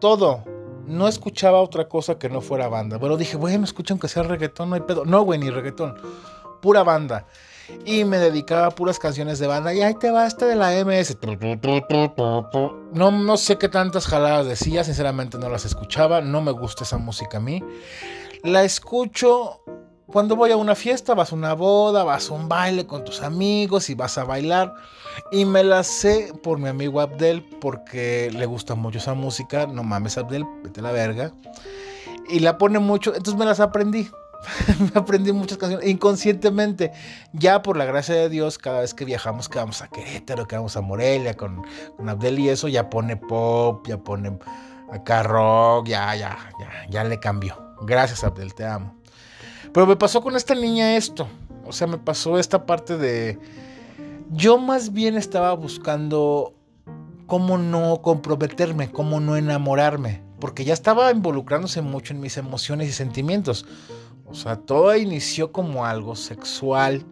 todo. 0.00 0.44
No 0.86 1.06
escuchaba 1.06 1.60
otra 1.60 1.86
cosa 1.86 2.18
que 2.18 2.30
no 2.30 2.40
fuera 2.40 2.68
banda. 2.68 2.98
Pero 2.98 3.18
dije, 3.18 3.36
bueno, 3.36 3.64
escucha 3.64 3.92
aunque 3.92 4.08
sea 4.08 4.22
reggaetón, 4.22 4.70
no 4.70 4.74
hay 4.74 4.80
pedo. 4.80 5.04
No, 5.04 5.22
güey, 5.22 5.38
ni 5.38 5.50
reggaetón. 5.50 5.96
Pura 6.62 6.82
banda. 6.82 7.26
Y 7.84 8.04
me 8.04 8.16
dedicaba 8.16 8.68
a 8.68 8.70
puras 8.70 8.98
canciones 8.98 9.38
de 9.38 9.46
banda. 9.46 9.74
Y 9.74 9.82
ahí 9.82 9.94
te 9.94 10.10
va 10.10 10.26
este 10.26 10.46
de 10.46 10.56
la 10.56 10.72
MS. 10.82 11.18
No, 12.94 13.10
no 13.10 13.36
sé 13.36 13.58
qué 13.58 13.68
tantas 13.68 14.06
jaladas 14.06 14.46
decía. 14.46 14.82
Sinceramente 14.82 15.36
no 15.36 15.50
las 15.50 15.66
escuchaba. 15.66 16.22
No 16.22 16.40
me 16.40 16.52
gusta 16.52 16.84
esa 16.84 16.96
música 16.96 17.36
a 17.36 17.40
mí. 17.40 17.62
La 18.42 18.64
escucho 18.64 19.60
cuando 20.10 20.36
voy 20.36 20.50
a 20.50 20.56
una 20.56 20.74
fiesta, 20.74 21.14
vas 21.14 21.32
a 21.32 21.36
una 21.36 21.52
boda, 21.52 22.02
vas 22.02 22.30
a 22.30 22.34
un 22.34 22.48
baile 22.48 22.86
con 22.86 23.04
tus 23.04 23.20
amigos 23.20 23.90
y 23.90 23.94
vas 23.94 24.16
a 24.16 24.24
bailar. 24.24 24.74
Y 25.30 25.44
me 25.44 25.62
la 25.62 25.82
sé 25.82 26.32
por 26.42 26.58
mi 26.58 26.68
amigo 26.68 27.00
Abdel 27.02 27.44
porque 27.60 28.30
le 28.32 28.46
gusta 28.46 28.74
mucho 28.74 28.98
esa 28.98 29.12
música. 29.12 29.66
No 29.66 29.82
mames, 29.82 30.16
Abdel, 30.16 30.46
vete 30.64 30.80
a 30.80 30.84
la 30.84 30.92
verga. 30.92 31.32
Y 32.30 32.40
la 32.40 32.56
pone 32.56 32.78
mucho, 32.78 33.14
entonces 33.14 33.38
me 33.38 33.44
las 33.44 33.60
aprendí. 33.60 34.08
me 34.94 34.98
aprendí 34.98 35.32
muchas 35.32 35.58
canciones 35.58 35.86
inconscientemente. 35.86 36.90
Ya 37.34 37.60
por 37.60 37.76
la 37.76 37.84
gracia 37.84 38.14
de 38.14 38.30
Dios, 38.30 38.56
cada 38.56 38.80
vez 38.80 38.94
que 38.94 39.04
viajamos, 39.04 39.50
que 39.50 39.58
vamos 39.58 39.82
a 39.82 39.88
Querétaro, 39.88 40.48
que 40.48 40.56
vamos 40.56 40.74
a 40.78 40.80
Morelia 40.80 41.34
con, 41.34 41.62
con 41.98 42.08
Abdel 42.08 42.38
y 42.38 42.48
eso, 42.48 42.68
ya 42.68 42.88
pone 42.88 43.18
pop, 43.18 43.86
ya 43.86 43.98
pone 43.98 44.38
acá 44.90 45.22
rock, 45.22 45.88
ya, 45.88 46.14
ya, 46.14 46.38
ya, 46.58 46.86
ya 46.88 47.04
le 47.04 47.20
cambió. 47.20 47.58
Gracias, 47.82 48.24
Abdel, 48.24 48.54
te 48.54 48.64
amo. 48.64 48.97
Pero 49.72 49.86
me 49.86 49.96
pasó 49.96 50.22
con 50.22 50.36
esta 50.36 50.54
niña 50.54 50.96
esto. 50.96 51.28
O 51.66 51.72
sea, 51.72 51.86
me 51.86 51.98
pasó 51.98 52.38
esta 52.38 52.66
parte 52.66 52.96
de... 52.96 53.38
Yo 54.30 54.58
más 54.58 54.92
bien 54.92 55.16
estaba 55.16 55.52
buscando 55.54 56.54
cómo 57.26 57.58
no 57.58 58.00
comprometerme, 58.02 58.90
cómo 58.90 59.20
no 59.20 59.36
enamorarme, 59.36 60.22
porque 60.40 60.64
ya 60.64 60.74
estaba 60.74 61.10
involucrándose 61.10 61.82
mucho 61.82 62.14
en 62.14 62.20
mis 62.20 62.36
emociones 62.36 62.88
y 62.88 62.92
sentimientos. 62.92 63.66
O 64.26 64.34
sea, 64.34 64.56
todo 64.56 64.94
inició 64.96 65.52
como 65.52 65.86
algo 65.86 66.16
sexual 66.16 67.04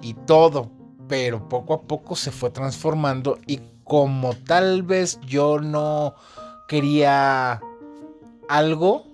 y 0.00 0.14
todo, 0.14 0.70
pero 1.08 1.48
poco 1.48 1.74
a 1.74 1.82
poco 1.82 2.16
se 2.16 2.30
fue 2.30 2.50
transformando 2.50 3.38
y 3.46 3.60
como 3.84 4.34
tal 4.34 4.82
vez 4.82 5.20
yo 5.26 5.60
no 5.60 6.14
quería 6.66 7.60
algo, 8.48 9.04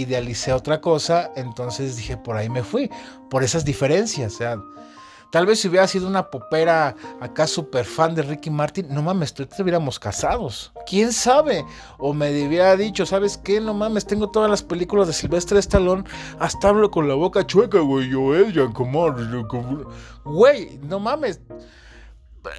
idealicé 0.00 0.52
otra 0.52 0.80
cosa, 0.80 1.30
entonces 1.36 1.96
dije, 1.96 2.16
por 2.16 2.36
ahí 2.36 2.48
me 2.48 2.62
fui, 2.62 2.90
por 3.30 3.42
esas 3.42 3.64
diferencias. 3.64 4.34
O 4.34 4.36
sea, 4.36 4.62
tal 5.30 5.46
vez 5.46 5.60
si 5.60 5.68
hubiera 5.68 5.86
sido 5.86 6.06
una 6.06 6.30
popera 6.30 6.94
acá 7.20 7.46
súper 7.46 7.84
fan 7.84 8.14
de 8.14 8.22
Ricky 8.22 8.50
Martin, 8.50 8.86
no 8.90 9.02
mames, 9.02 9.34
tú 9.34 9.42
estuviéramos 9.42 9.98
casados. 9.98 10.72
¿Quién 10.86 11.12
sabe? 11.12 11.64
O 11.98 12.12
me 12.12 12.46
hubiera 12.46 12.76
dicho, 12.76 13.06
¿sabes 13.06 13.36
qué? 13.36 13.60
No 13.60 13.74
mames, 13.74 14.06
tengo 14.06 14.30
todas 14.30 14.50
las 14.50 14.62
películas 14.62 15.06
de 15.06 15.12
Silvestre 15.12 15.58
Stallone, 15.58 16.04
hasta 16.38 16.68
hablo 16.68 16.90
con 16.90 17.08
la 17.08 17.14
boca 17.14 17.46
chueca, 17.46 17.80
güey, 17.80 18.08
yo, 18.10 18.34
ella, 18.34 18.68
como... 18.72 19.14
Güey, 20.24 20.78
no 20.82 21.00
mames. 21.00 21.40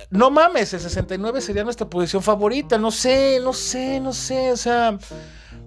No 0.10 0.30
mames, 0.30 0.74
el 0.74 0.82
69 0.82 1.40
sería 1.40 1.64
nuestra 1.64 1.90
posición 1.90 2.22
favorita, 2.22 2.78
no 2.78 2.92
sé, 2.92 3.40
no 3.42 3.54
sé, 3.54 4.00
no 4.00 4.14
sé, 4.14 4.52
o 4.52 4.58
sea... 4.58 4.98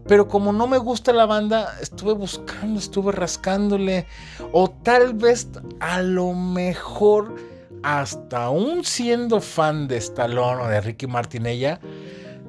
Pero 0.06 0.28
como 0.28 0.52
no 0.52 0.66
me 0.66 0.78
gusta 0.78 1.12
la 1.12 1.26
banda, 1.26 1.76
estuve 1.80 2.12
buscando, 2.14 2.78
estuve 2.78 3.12
rascándole. 3.12 4.06
O 4.52 4.70
tal 4.70 5.14
vez 5.14 5.48
a 5.78 6.02
lo 6.02 6.32
mejor, 6.32 7.36
hasta 7.82 8.44
aún 8.44 8.84
siendo 8.84 9.40
fan 9.40 9.88
de 9.88 9.98
Stallone 9.98 10.62
o 10.62 10.68
de 10.68 10.80
Ricky 10.80 11.06
Martinella, 11.06 11.80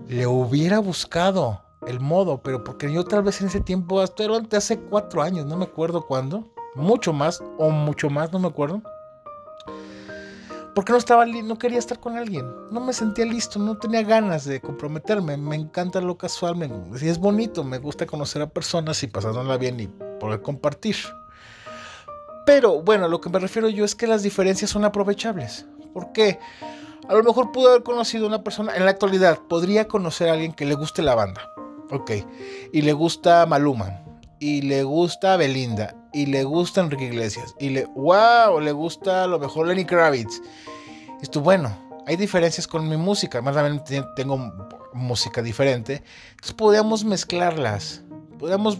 le 0.07 0.27
hubiera 0.27 0.79
buscado 0.79 1.61
el 1.85 1.99
modo. 1.99 2.41
Pero 2.41 2.63
porque 2.63 2.91
yo 2.91 3.05
tal 3.05 3.23
vez 3.23 3.41
en 3.41 3.47
ese 3.47 3.61
tiempo, 3.61 4.01
hasta 4.01 4.23
hace 4.57 4.79
cuatro 4.79 5.21
años, 5.21 5.45
no 5.45 5.57
me 5.57 5.65
acuerdo 5.65 6.05
cuándo. 6.07 6.51
Mucho 6.73 7.11
más 7.11 7.43
o 7.57 7.69
mucho 7.69 8.09
más, 8.09 8.31
no 8.31 8.39
me 8.39 8.47
acuerdo. 8.47 8.81
Porque 10.73 10.91
no 10.91 10.97
estaba 10.97 11.25
no 11.25 11.57
quería 11.57 11.79
estar 11.79 11.99
con 11.99 12.17
alguien, 12.17 12.45
no 12.71 12.79
me 12.79 12.93
sentía 12.93 13.25
listo, 13.25 13.59
no 13.59 13.77
tenía 13.77 14.03
ganas 14.03 14.45
de 14.45 14.61
comprometerme, 14.61 15.37
me 15.37 15.55
encanta 15.55 15.99
lo 16.01 16.17
casual, 16.17 16.55
me, 16.55 16.69
es 17.01 17.17
bonito, 17.17 17.63
me 17.63 17.77
gusta 17.77 18.05
conocer 18.05 18.41
a 18.41 18.49
personas 18.49 19.03
y 19.03 19.07
pasárnosla 19.07 19.57
bien 19.57 19.79
y 19.79 19.87
poder 20.19 20.41
compartir. 20.41 20.95
Pero 22.45 22.81
bueno, 22.81 23.07
lo 23.07 23.21
que 23.21 23.29
me 23.29 23.39
refiero 23.39 23.69
yo 23.69 23.85
es 23.85 23.95
que 23.95 24.07
las 24.07 24.23
diferencias 24.23 24.71
son 24.71 24.85
aprovechables. 24.85 25.65
¿Por 25.93 26.11
qué? 26.11 26.39
A 27.07 27.13
lo 27.13 27.23
mejor 27.23 27.51
pudo 27.51 27.69
haber 27.69 27.83
conocido 27.83 28.25
a 28.25 28.29
una 28.29 28.43
persona, 28.43 28.75
en 28.75 28.85
la 28.85 28.91
actualidad, 28.91 29.39
podría 29.49 29.87
conocer 29.87 30.29
a 30.29 30.33
alguien 30.33 30.53
que 30.53 30.65
le 30.65 30.75
guste 30.75 31.01
la 31.01 31.15
banda. 31.15 31.41
Ok. 31.91 32.11
Y 32.71 32.81
le 32.81 32.93
gusta 32.93 33.45
Maluma. 33.45 34.03
Y 34.39 34.61
le 34.61 34.83
gusta 34.83 35.37
Belinda. 35.37 36.00
Y 36.13 36.25
le 36.25 36.43
gusta 36.43 36.81
Enrique 36.81 37.05
Iglesias. 37.05 37.55
Y 37.59 37.69
le, 37.69 37.85
wow, 37.85 38.59
le 38.59 38.71
gusta 38.71 39.23
a 39.23 39.27
lo 39.27 39.39
mejor 39.39 39.67
Lenny 39.67 39.85
Kravitz. 39.85 40.41
Esto, 41.21 41.41
bueno, 41.41 41.75
hay 42.05 42.15
diferencias 42.15 42.67
con 42.67 42.87
mi 42.89 42.97
música. 42.97 43.37
Además, 43.39 43.55
también 43.55 44.05
tengo 44.15 44.37
música 44.93 45.41
diferente. 45.41 46.03
Entonces 46.31 46.53
podríamos 46.53 47.03
mezclarlas. 47.05 48.03
Podríamos, 48.37 48.77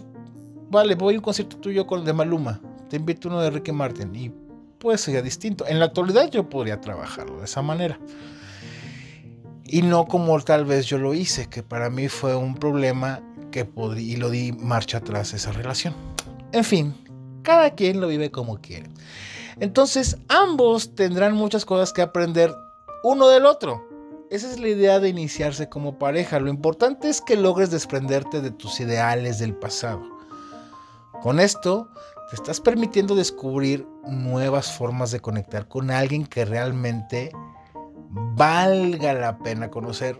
vale, 0.70 0.94
voy 0.94 1.14
a 1.14 1.18
un 1.18 1.22
concierto 1.22 1.56
tuyo 1.56 1.86
con 1.86 2.04
de 2.04 2.12
Maluma. 2.12 2.60
Te 2.90 2.96
invito 2.96 3.28
uno 3.28 3.40
de 3.40 3.50
Ricky 3.50 3.72
Martin. 3.72 4.14
Y 4.14 4.30
pues 4.78 5.00
sería 5.00 5.22
distinto. 5.22 5.66
En 5.66 5.78
la 5.78 5.86
actualidad 5.86 6.30
yo 6.30 6.48
podría 6.48 6.80
trabajarlo 6.80 7.38
de 7.38 7.44
esa 7.44 7.62
manera. 7.62 7.98
Y 9.64 9.80
no 9.82 10.06
como 10.06 10.38
tal 10.40 10.66
vez 10.66 10.86
yo 10.86 10.98
lo 10.98 11.14
hice, 11.14 11.48
que 11.48 11.62
para 11.62 11.88
mí 11.88 12.08
fue 12.08 12.36
un 12.36 12.54
problema 12.56 13.22
que 13.50 13.66
y 13.96 14.16
lo 14.16 14.28
di 14.28 14.52
marcha 14.52 14.98
atrás 14.98 15.32
esa 15.32 15.52
relación. 15.52 15.94
En 16.52 16.64
fin, 16.64 16.94
cada 17.42 17.70
quien 17.74 18.00
lo 18.00 18.08
vive 18.08 18.30
como 18.30 18.60
quiere. 18.60 18.88
Entonces, 19.60 20.18
ambos 20.28 20.94
tendrán 20.94 21.34
muchas 21.34 21.64
cosas 21.64 21.92
que 21.92 22.02
aprender 22.02 22.54
uno 23.02 23.28
del 23.28 23.46
otro. 23.46 23.86
Esa 24.30 24.50
es 24.50 24.58
la 24.58 24.68
idea 24.68 24.98
de 24.98 25.10
iniciarse 25.10 25.68
como 25.68 25.98
pareja. 25.98 26.40
Lo 26.40 26.48
importante 26.48 27.08
es 27.10 27.20
que 27.20 27.36
logres 27.36 27.70
desprenderte 27.70 28.40
de 28.40 28.50
tus 28.50 28.80
ideales 28.80 29.38
del 29.38 29.54
pasado. 29.54 30.02
Con 31.20 31.38
esto, 31.38 31.88
te 32.30 32.36
estás 32.36 32.60
permitiendo 32.60 33.14
descubrir 33.14 33.86
nuevas 34.08 34.72
formas 34.72 35.10
de 35.10 35.20
conectar 35.20 35.68
con 35.68 35.90
alguien 35.90 36.26
que 36.26 36.46
realmente 36.46 37.30
valga 38.08 39.12
la 39.12 39.38
pena 39.38 39.70
conocer. 39.70 40.18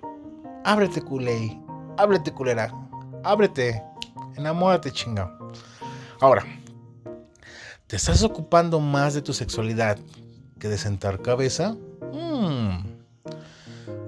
Ábrete, 0.64 1.00
culé. 1.00 1.58
Ábrete, 1.96 2.32
culera. 2.32 2.70
Ábrete. 3.24 3.82
Enamórate, 4.36 4.92
chinga. 4.92 5.36
Ahora, 6.20 6.44
¿te 7.92 7.96
estás 7.96 8.22
ocupando 8.22 8.80
más 8.80 9.12
de 9.12 9.20
tu 9.20 9.34
sexualidad 9.34 9.98
que 10.58 10.68
de 10.68 10.78
sentar 10.78 11.20
cabeza? 11.20 11.76
Hmm. 12.10 12.86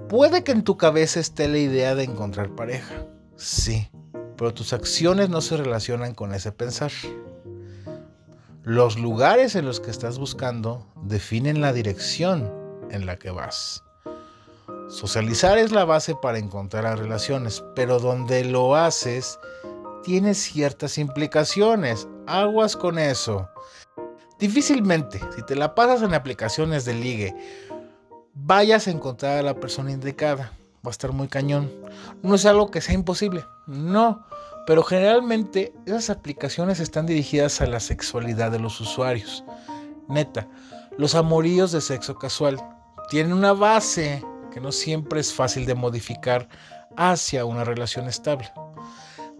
Puede 0.09 0.43
que 0.43 0.53
en 0.53 0.63
tu 0.63 0.75
cabeza 0.75 1.19
esté 1.19 1.47
la 1.47 1.59
idea 1.59 1.93
de 1.93 2.05
encontrar 2.05 2.55
pareja. 2.55 3.05
Sí, 3.35 3.87
pero 4.37 4.55
tus 4.55 4.73
acciones 4.73 5.29
no 5.29 5.39
se 5.39 5.57
relacionan 5.57 6.15
con 6.15 6.33
ese 6.33 6.51
pensar. 6.51 6.91
Los 8.63 8.97
lugares 8.97 9.53
en 9.53 9.65
los 9.65 9.79
que 9.79 9.91
estás 9.91 10.17
buscando 10.17 10.91
definen 11.03 11.61
la 11.61 11.71
dirección 11.71 12.51
en 12.89 13.05
la 13.05 13.19
que 13.19 13.29
vas. 13.29 13.83
Socializar 14.89 15.59
es 15.59 15.71
la 15.71 15.85
base 15.85 16.15
para 16.15 16.39
encontrar 16.39 16.97
relaciones, 16.97 17.63
pero 17.75 17.99
donde 17.99 18.45
lo 18.45 18.75
haces 18.75 19.37
tiene 20.03 20.33
ciertas 20.33 20.97
implicaciones. 20.97 22.07
Aguas 22.25 22.75
con 22.75 22.97
eso. 22.97 23.47
Difícilmente, 24.39 25.21
si 25.35 25.43
te 25.43 25.55
la 25.55 25.75
pasas 25.75 26.01
en 26.01 26.13
aplicaciones 26.13 26.83
de 26.83 26.93
ligue, 26.93 27.35
vayas 28.33 28.87
a 28.87 28.91
encontrar 28.91 29.37
a 29.37 29.41
la 29.41 29.55
persona 29.55 29.91
indicada. 29.91 30.51
Va 30.85 30.89
a 30.89 30.91
estar 30.91 31.13
muy 31.13 31.27
cañón. 31.27 31.71
No 32.21 32.35
es 32.35 32.45
algo 32.45 32.69
que 32.69 32.81
sea 32.81 32.93
imposible. 32.93 33.45
No. 33.65 34.25
Pero 34.67 34.83
generalmente 34.83 35.73
esas 35.85 36.09
aplicaciones 36.09 36.79
están 36.79 37.05
dirigidas 37.05 37.61
a 37.61 37.65
la 37.65 37.79
sexualidad 37.79 38.51
de 38.51 38.59
los 38.59 38.81
usuarios. 38.81 39.43
Neta, 40.09 40.47
los 40.97 41.15
amoríos 41.15 41.71
de 41.71 41.81
sexo 41.81 42.15
casual 42.15 42.57
tienen 43.09 43.33
una 43.33 43.53
base 43.53 44.23
que 44.51 44.59
no 44.59 44.71
siempre 44.71 45.19
es 45.19 45.33
fácil 45.33 45.65
de 45.65 45.75
modificar 45.75 46.47
hacia 46.97 47.45
una 47.45 47.63
relación 47.63 48.07
estable. 48.07 48.51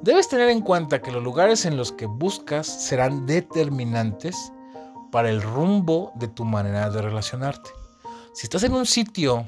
Debes 0.02 0.28
tener 0.28 0.50
en 0.50 0.62
cuenta 0.62 1.02
que 1.02 1.12
los 1.12 1.24
lugares 1.24 1.66
en 1.66 1.78
los 1.78 1.92
que 1.92 2.06
buscas 2.06 2.68
serán 2.68 3.26
determinantes 3.26 4.52
para 5.12 5.30
el 5.30 5.42
rumbo 5.42 6.12
de 6.16 6.28
tu 6.28 6.46
manera 6.46 6.90
de 6.90 7.02
relacionarte. 7.02 7.70
Si 8.34 8.46
estás 8.46 8.64
en 8.64 8.74
un 8.74 8.86
sitio 8.86 9.48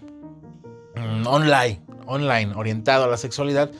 mm, 0.96 1.28
online, 1.28 1.82
online 2.06 2.54
orientado 2.56 3.04
a 3.04 3.08
la 3.08 3.17
sexualidad, 3.17 3.72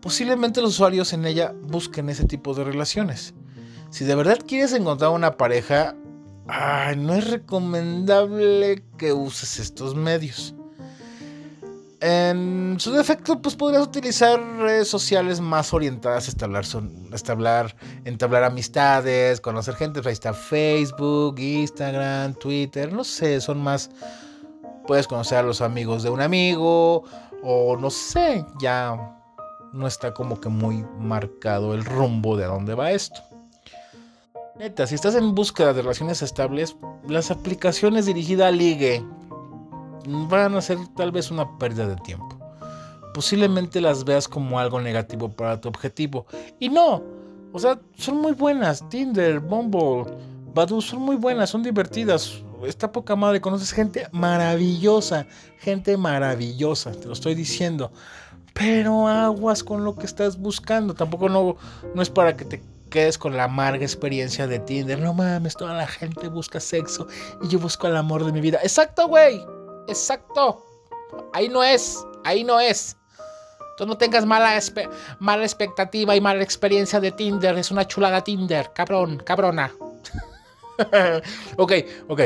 posiblemente 0.00 0.60
los 0.60 0.70
usuarios 0.70 1.12
en 1.12 1.26
ella 1.26 1.52
busquen 1.62 2.08
ese 2.08 2.24
tipo 2.24 2.54
de 2.54 2.64
relaciones. 2.64 3.34
Si 3.90 4.04
de 4.04 4.14
verdad 4.14 4.38
quieres 4.46 4.72
encontrar 4.72 5.10
una 5.10 5.36
pareja, 5.36 5.94
no 6.96 7.14
es 7.14 7.30
recomendable 7.30 8.84
que 8.96 9.12
uses 9.12 9.58
estos 9.58 9.94
medios. 9.94 10.54
En 12.08 12.76
su 12.78 12.92
defecto, 12.92 13.42
pues 13.42 13.56
podrías 13.56 13.82
utilizar 13.82 14.40
redes 14.58 14.86
sociales 14.86 15.40
más 15.40 15.74
orientadas 15.74 16.28
a 16.28 16.30
entablar 18.04 18.44
amistades, 18.44 19.40
conocer 19.40 19.74
gente. 19.74 20.00
Ahí 20.04 20.12
está 20.12 20.32
Facebook, 20.32 21.40
Instagram, 21.40 22.34
Twitter, 22.34 22.92
no 22.92 23.02
sé, 23.02 23.40
son 23.40 23.60
más. 23.60 23.90
Puedes 24.86 25.08
conocer 25.08 25.38
a 25.38 25.42
los 25.42 25.60
amigos 25.60 26.04
de 26.04 26.10
un 26.10 26.20
amigo, 26.20 27.02
o 27.42 27.76
no 27.76 27.90
sé, 27.90 28.46
ya 28.60 29.18
no 29.72 29.88
está 29.88 30.14
como 30.14 30.40
que 30.40 30.48
muy 30.48 30.86
marcado 31.00 31.74
el 31.74 31.84
rumbo 31.84 32.36
de 32.36 32.44
a 32.44 32.48
dónde 32.48 32.74
va 32.74 32.92
esto. 32.92 33.20
Neta, 34.56 34.86
si 34.86 34.94
estás 34.94 35.16
en 35.16 35.34
búsqueda 35.34 35.72
de 35.72 35.82
relaciones 35.82 36.22
estables, 36.22 36.76
las 37.08 37.32
aplicaciones 37.32 38.06
dirigidas 38.06 38.46
a 38.46 38.52
ligue 38.52 39.04
van 40.06 40.54
a 40.54 40.60
ser 40.60 40.78
tal 40.96 41.12
vez 41.12 41.30
una 41.30 41.58
pérdida 41.58 41.86
de 41.86 41.96
tiempo. 41.96 42.38
Posiblemente 43.14 43.80
las 43.80 44.04
veas 44.04 44.28
como 44.28 44.58
algo 44.58 44.80
negativo 44.80 45.30
para 45.30 45.60
tu 45.60 45.68
objetivo. 45.68 46.26
Y 46.58 46.68
no, 46.68 47.02
o 47.52 47.58
sea, 47.58 47.78
son 47.96 48.18
muy 48.18 48.32
buenas. 48.32 48.86
Tinder, 48.88 49.40
Bumble, 49.40 50.12
Badoo 50.54 50.80
son 50.80 51.00
muy 51.00 51.16
buenas, 51.16 51.50
son 51.50 51.62
divertidas. 51.62 52.42
Está 52.64 52.90
poca 52.90 53.16
madre, 53.16 53.40
conoces 53.40 53.72
gente 53.72 54.08
maravillosa, 54.12 55.26
gente 55.58 55.96
maravillosa, 55.96 56.92
te 56.92 57.06
lo 57.06 57.12
estoy 57.12 57.34
diciendo. 57.34 57.92
Pero 58.52 59.06
aguas 59.06 59.62
con 59.62 59.84
lo 59.84 59.96
que 59.96 60.06
estás 60.06 60.38
buscando. 60.38 60.94
Tampoco 60.94 61.28
no, 61.28 61.56
no 61.94 62.02
es 62.02 62.10
para 62.10 62.36
que 62.36 62.44
te 62.44 62.62
quedes 62.90 63.18
con 63.18 63.36
la 63.36 63.44
amarga 63.44 63.84
experiencia 63.84 64.46
de 64.46 64.58
Tinder. 64.58 64.98
No 64.98 65.12
mames, 65.12 65.56
toda 65.56 65.74
la 65.74 65.86
gente 65.86 66.28
busca 66.28 66.60
sexo 66.60 67.06
y 67.42 67.48
yo 67.48 67.58
busco 67.58 67.86
el 67.86 67.96
amor 67.96 68.24
de 68.24 68.32
mi 68.32 68.40
vida. 68.40 68.58
Exacto, 68.62 69.08
güey. 69.08 69.55
Exacto. 69.88 70.64
Ahí 71.32 71.48
no 71.48 71.62
es. 71.62 72.04
Ahí 72.24 72.44
no 72.44 72.60
es. 72.60 72.96
Tú 73.76 73.86
no 73.86 73.98
tengas 73.98 74.24
mala, 74.24 74.58
mala 75.18 75.44
expectativa 75.44 76.16
y 76.16 76.20
mala 76.20 76.42
experiencia 76.42 76.98
de 76.98 77.12
Tinder. 77.12 77.56
Es 77.58 77.70
una 77.70 77.86
chulada 77.86 78.24
Tinder. 78.24 78.72
Cabrón, 78.72 79.18
cabrona. 79.18 79.70
ok, 81.56 81.72
ok. 82.08 82.20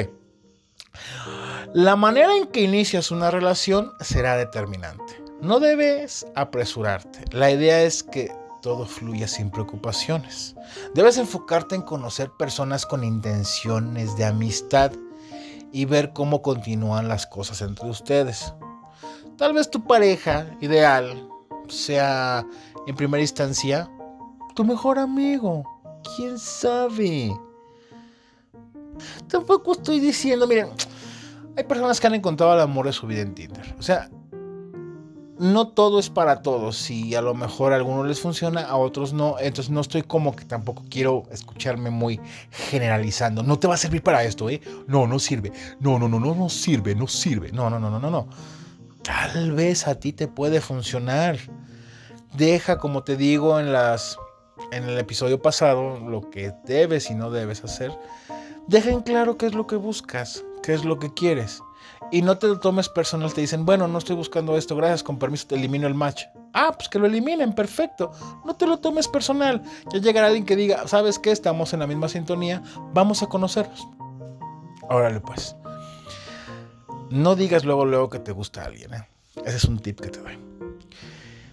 La 1.75 1.97
manera 1.97 2.37
en 2.37 2.47
que 2.47 2.63
inicias 2.63 3.11
una 3.11 3.31
relación 3.31 3.93
será 4.01 4.37
determinante. 4.37 5.23
No 5.41 5.61
debes 5.61 6.27
apresurarte. 6.35 7.25
La 7.33 7.51
idea 7.51 7.83
es 7.83 8.03
que 8.03 8.33
todo 8.61 8.87
fluya 8.87 9.27
sin 9.27 9.51
preocupaciones. 9.51 10.55
Debes 10.95 11.17
enfocarte 11.17 11.75
en 11.75 11.83
conocer 11.83 12.31
personas 12.39 12.87
con 12.87 13.05
intenciones 13.05 14.17
de 14.17 14.25
amistad 14.25 14.93
y 15.73 15.85
ver 15.85 16.13
cómo 16.13 16.43
continúan 16.43 17.09
las 17.09 17.27
cosas 17.27 17.63
entre 17.63 17.89
ustedes. 17.89 18.55
Tal 19.37 19.53
vez 19.53 19.71
tu 19.71 19.85
pareja 19.85 20.47
ideal 20.61 21.29
sea 21.69 22.45
en 22.87 22.97
primera 22.97 23.23
instancia 23.23 23.91
tu 24.55 24.65
mejor 24.65 24.99
amigo. 24.99 25.65
¿Quién 26.17 26.39
sabe? 26.39 27.33
Tampoco 29.29 29.73
estoy 29.73 30.01
diciendo, 30.01 30.47
miren, 30.47 30.69
hay 31.57 31.65
personas 31.65 32.01
que 32.01 32.07
han 32.07 32.15
encontrado 32.15 32.55
el 32.55 32.61
amor 32.61 32.87
de 32.87 32.93
su 32.93 33.07
vida 33.07 33.23
en 33.23 33.35
Tinder. 33.35 33.75
O 33.79 33.83
sea, 33.83 34.11
no 35.41 35.69
todo 35.69 35.99
es 35.99 36.11
para 36.11 36.43
todos. 36.43 36.77
Si 36.77 37.15
a 37.15 37.23
lo 37.23 37.35
mejor 37.35 37.73
a 37.73 37.77
algunos 37.77 38.07
les 38.07 38.21
funciona, 38.21 38.61
a 38.61 38.77
otros 38.77 39.13
no. 39.15 39.37
Entonces 39.41 39.71
no 39.71 39.81
estoy 39.81 40.03
como 40.03 40.37
que 40.37 40.45
tampoco 40.45 40.85
quiero 40.91 41.25
escucharme 41.33 41.91
muy 41.91 42.21
generalizando. 42.51 43.43
No 43.43 43.59
te 43.59 43.67
va 43.67 43.75
a 43.75 43.79
servir 43.79 44.03
para 44.03 44.23
esto, 44.23 44.51
¿eh? 44.51 44.61
No, 44.87 45.07
no 45.07 45.19
sirve. 45.19 45.51
No, 45.81 45.99
no, 45.99 46.09
no, 46.09 46.21
no, 46.21 46.35
no 46.35 46.49
sirve, 46.51 46.95
no 46.95 47.09
sirve. 47.09 47.51
No, 47.53 47.71
no, 47.71 47.81
no, 47.81 47.91
no, 47.91 47.99
no, 47.99 48.11
no. 48.11 48.29
Tal 49.03 49.53
vez 49.53 49.89
a 49.89 49.95
ti 49.95 50.13
te 50.13 50.29
puede 50.29 50.61
funcionar. 50.61 51.39
Deja, 52.35 52.79
como 52.79 53.03
te 53.03 53.17
digo 53.17 53.59
en 53.59 53.73
las 53.73 54.19
en 54.73 54.85
el 54.85 54.99
episodio 54.99 55.41
pasado, 55.41 55.99
lo 55.99 56.29
que 56.29 56.53
debes 56.67 57.11
y 57.11 57.15
no 57.15 57.31
debes 57.31 57.65
hacer. 57.65 57.93
Deja 58.67 58.91
en 58.91 59.01
claro 59.01 59.39
qué 59.39 59.47
es 59.47 59.55
lo 59.55 59.67
que 59.67 59.77
buscas. 59.77 60.45
qué 60.63 60.75
es 60.75 60.85
lo 60.85 60.99
que 60.99 61.13
quieres. 61.15 61.63
Y 62.13 62.23
no 62.23 62.39
te 62.39 62.49
lo 62.49 62.59
tomes 62.59 62.89
personal, 62.89 63.33
te 63.33 63.41
dicen, 63.41 63.65
bueno, 63.65 63.87
no 63.87 63.99
estoy 63.99 64.17
buscando 64.17 64.57
esto, 64.57 64.75
gracias, 64.75 65.03
con 65.03 65.19
permiso 65.19 65.47
te 65.47 65.55
elimino 65.55 65.87
el 65.87 65.95
match. 65.95 66.25
Ah, 66.53 66.73
pues 66.77 66.89
que 66.89 66.99
lo 66.99 67.07
eliminen, 67.07 67.55
perfecto. 67.55 68.11
No 68.45 68.57
te 68.57 68.67
lo 68.67 68.79
tomes 68.79 69.07
personal. 69.07 69.63
Ya 69.93 70.01
llegará 70.01 70.27
alguien 70.27 70.45
que 70.45 70.57
diga, 70.57 70.89
¿sabes 70.89 71.19
qué? 71.19 71.31
Estamos 71.31 71.73
en 71.73 71.81
la 71.81 71.87
misma 71.87 72.09
sintonía, 72.09 72.63
vamos 72.93 73.23
a 73.23 73.29
conocernos. 73.29 73.87
Órale, 74.89 75.21
pues. 75.21 75.55
No 77.11 77.37
digas 77.37 77.65
luego, 77.65 77.85
luego 77.85 78.09
que 78.11 78.19
te 78.19 78.33
gusta 78.33 78.65
alguien. 78.65 78.95
¿eh? 78.95 79.09
Ese 79.45 79.59
es 79.59 79.65
un 79.65 79.79
tip 79.79 80.01
que 80.01 80.09
te 80.09 80.21
doy. 80.21 80.39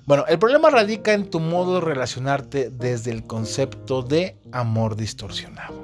Bueno, 0.07 0.25
el 0.27 0.39
problema 0.39 0.69
radica 0.69 1.13
en 1.13 1.29
tu 1.29 1.39
modo 1.39 1.75
de 1.75 1.81
relacionarte 1.81 2.69
desde 2.69 3.11
el 3.11 3.25
concepto 3.25 4.01
de 4.01 4.37
amor 4.51 4.95
distorsionado. 4.95 5.83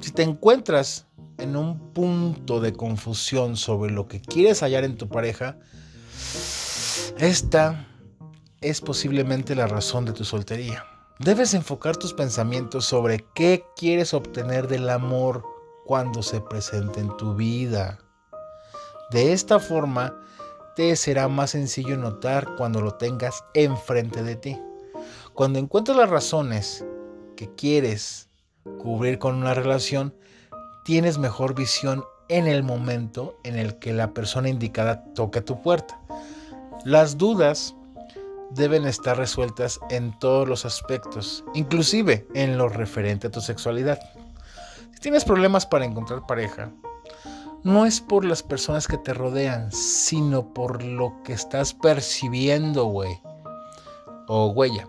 Si 0.00 0.10
te 0.10 0.22
encuentras 0.22 1.06
en 1.40 1.56
un 1.56 1.92
punto 1.92 2.60
de 2.60 2.72
confusión 2.72 3.56
sobre 3.56 3.92
lo 3.92 4.06
que 4.08 4.20
quieres 4.20 4.62
hallar 4.62 4.84
en 4.84 4.96
tu 4.96 5.08
pareja, 5.08 5.58
esta 7.18 7.86
es 8.60 8.80
posiblemente 8.80 9.54
la 9.54 9.66
razón 9.66 10.04
de 10.04 10.12
tu 10.12 10.24
soltería. 10.24 10.84
Debes 11.18 11.54
enfocar 11.54 11.96
tus 11.96 12.14
pensamientos 12.14 12.86
sobre 12.86 13.26
qué 13.34 13.64
quieres 13.76 14.14
obtener 14.14 14.68
del 14.68 14.88
amor 14.88 15.44
cuando 15.84 16.22
se 16.22 16.40
presente 16.40 17.00
en 17.00 17.16
tu 17.16 17.34
vida. 17.34 17.98
De 19.10 19.32
esta 19.32 19.58
forma, 19.58 20.18
te 20.76 20.94
será 20.96 21.28
más 21.28 21.50
sencillo 21.50 21.96
notar 21.96 22.54
cuando 22.56 22.80
lo 22.80 22.94
tengas 22.94 23.44
enfrente 23.54 24.22
de 24.22 24.36
ti. 24.36 24.58
Cuando 25.34 25.58
encuentres 25.58 25.96
las 25.96 26.08
razones 26.08 26.84
que 27.36 27.54
quieres 27.54 28.28
cubrir 28.78 29.18
con 29.18 29.34
una 29.34 29.54
relación, 29.54 30.14
tienes 30.84 31.18
mejor 31.18 31.54
visión 31.54 32.04
en 32.28 32.46
el 32.46 32.62
momento 32.62 33.38
en 33.44 33.58
el 33.58 33.78
que 33.78 33.92
la 33.92 34.14
persona 34.14 34.48
indicada 34.48 35.04
toca 35.14 35.42
tu 35.42 35.60
puerta. 35.62 36.00
Las 36.84 37.18
dudas 37.18 37.74
deben 38.50 38.86
estar 38.86 39.16
resueltas 39.16 39.80
en 39.90 40.18
todos 40.18 40.48
los 40.48 40.64
aspectos, 40.64 41.44
inclusive 41.54 42.26
en 42.34 42.56
lo 42.56 42.68
referente 42.68 43.26
a 43.26 43.30
tu 43.30 43.40
sexualidad. 43.40 44.00
Si 44.92 45.00
tienes 45.00 45.24
problemas 45.24 45.66
para 45.66 45.84
encontrar 45.84 46.26
pareja, 46.26 46.70
no 47.62 47.84
es 47.84 48.00
por 48.00 48.24
las 48.24 48.42
personas 48.42 48.88
que 48.88 48.96
te 48.96 49.12
rodean, 49.12 49.70
sino 49.72 50.54
por 50.54 50.82
lo 50.82 51.22
que 51.24 51.32
estás 51.32 51.74
percibiendo, 51.74 52.84
güey. 52.84 53.20
O 54.28 54.48
huella 54.48 54.88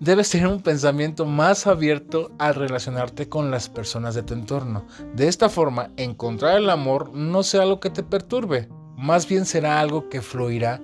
debes 0.00 0.30
tener 0.30 0.48
un 0.48 0.62
pensamiento 0.62 1.26
más 1.26 1.66
abierto 1.66 2.32
al 2.38 2.54
relacionarte 2.54 3.28
con 3.28 3.50
las 3.50 3.68
personas 3.68 4.14
de 4.14 4.22
tu 4.22 4.32
entorno. 4.32 4.86
De 5.14 5.28
esta 5.28 5.50
forma, 5.50 5.90
encontrar 5.98 6.56
el 6.56 6.70
amor 6.70 7.12
no 7.12 7.42
será 7.42 7.64
algo 7.64 7.80
que 7.80 7.90
te 7.90 8.02
perturbe, 8.02 8.68
más 8.96 9.28
bien 9.28 9.44
será 9.44 9.78
algo 9.78 10.08
que 10.08 10.22
fluirá 10.22 10.80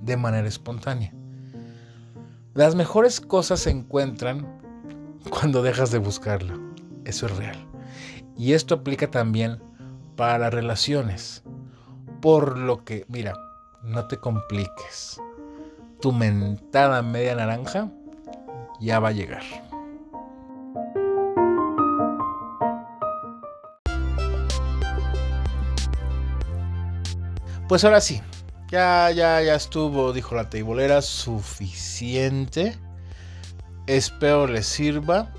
de 0.00 0.16
manera 0.16 0.48
espontánea. 0.48 1.12
Las 2.54 2.76
mejores 2.76 3.20
cosas 3.20 3.60
se 3.60 3.70
encuentran 3.70 4.46
cuando 5.28 5.62
dejas 5.62 5.90
de 5.90 5.98
buscarlo. 5.98 6.58
Eso 7.04 7.26
es 7.26 7.36
real. 7.36 7.66
Y 8.36 8.52
esto 8.52 8.76
aplica 8.76 9.10
también 9.10 9.60
para 10.16 10.48
relaciones. 10.48 11.42
Por 12.20 12.56
lo 12.56 12.84
que, 12.84 13.04
mira, 13.08 13.34
no 13.82 14.06
te 14.06 14.16
compliques. 14.16 15.20
Tu 16.00 16.12
mentada 16.12 17.02
media 17.02 17.34
naranja 17.34 17.90
ya 18.80 18.98
va 18.98 19.08
a 19.08 19.12
llegar. 19.12 19.42
Pues 27.68 27.84
ahora 27.84 28.00
sí, 28.00 28.20
ya, 28.70 29.10
ya, 29.12 29.40
ya 29.42 29.54
estuvo, 29.54 30.12
dijo 30.12 30.34
la 30.34 30.50
teibolera, 30.50 31.02
suficiente. 31.02 32.76
Espero 33.86 34.46
les 34.46 34.66
sirva. 34.66 35.32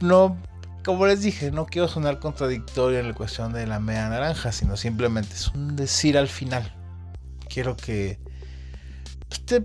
No, 0.00 0.38
como 0.84 1.06
les 1.06 1.20
dije, 1.20 1.50
no 1.50 1.66
quiero 1.66 1.88
sonar 1.88 2.20
contradictorio 2.20 3.00
en 3.00 3.08
la 3.08 3.14
cuestión 3.14 3.52
de 3.52 3.66
la 3.66 3.80
media 3.80 4.08
naranja, 4.08 4.52
sino 4.52 4.76
simplemente 4.76 5.34
es 5.34 5.48
un 5.48 5.76
decir 5.76 6.16
al 6.16 6.28
final. 6.28 6.74
Quiero 7.48 7.76
que 7.76 8.18
te 9.46 9.64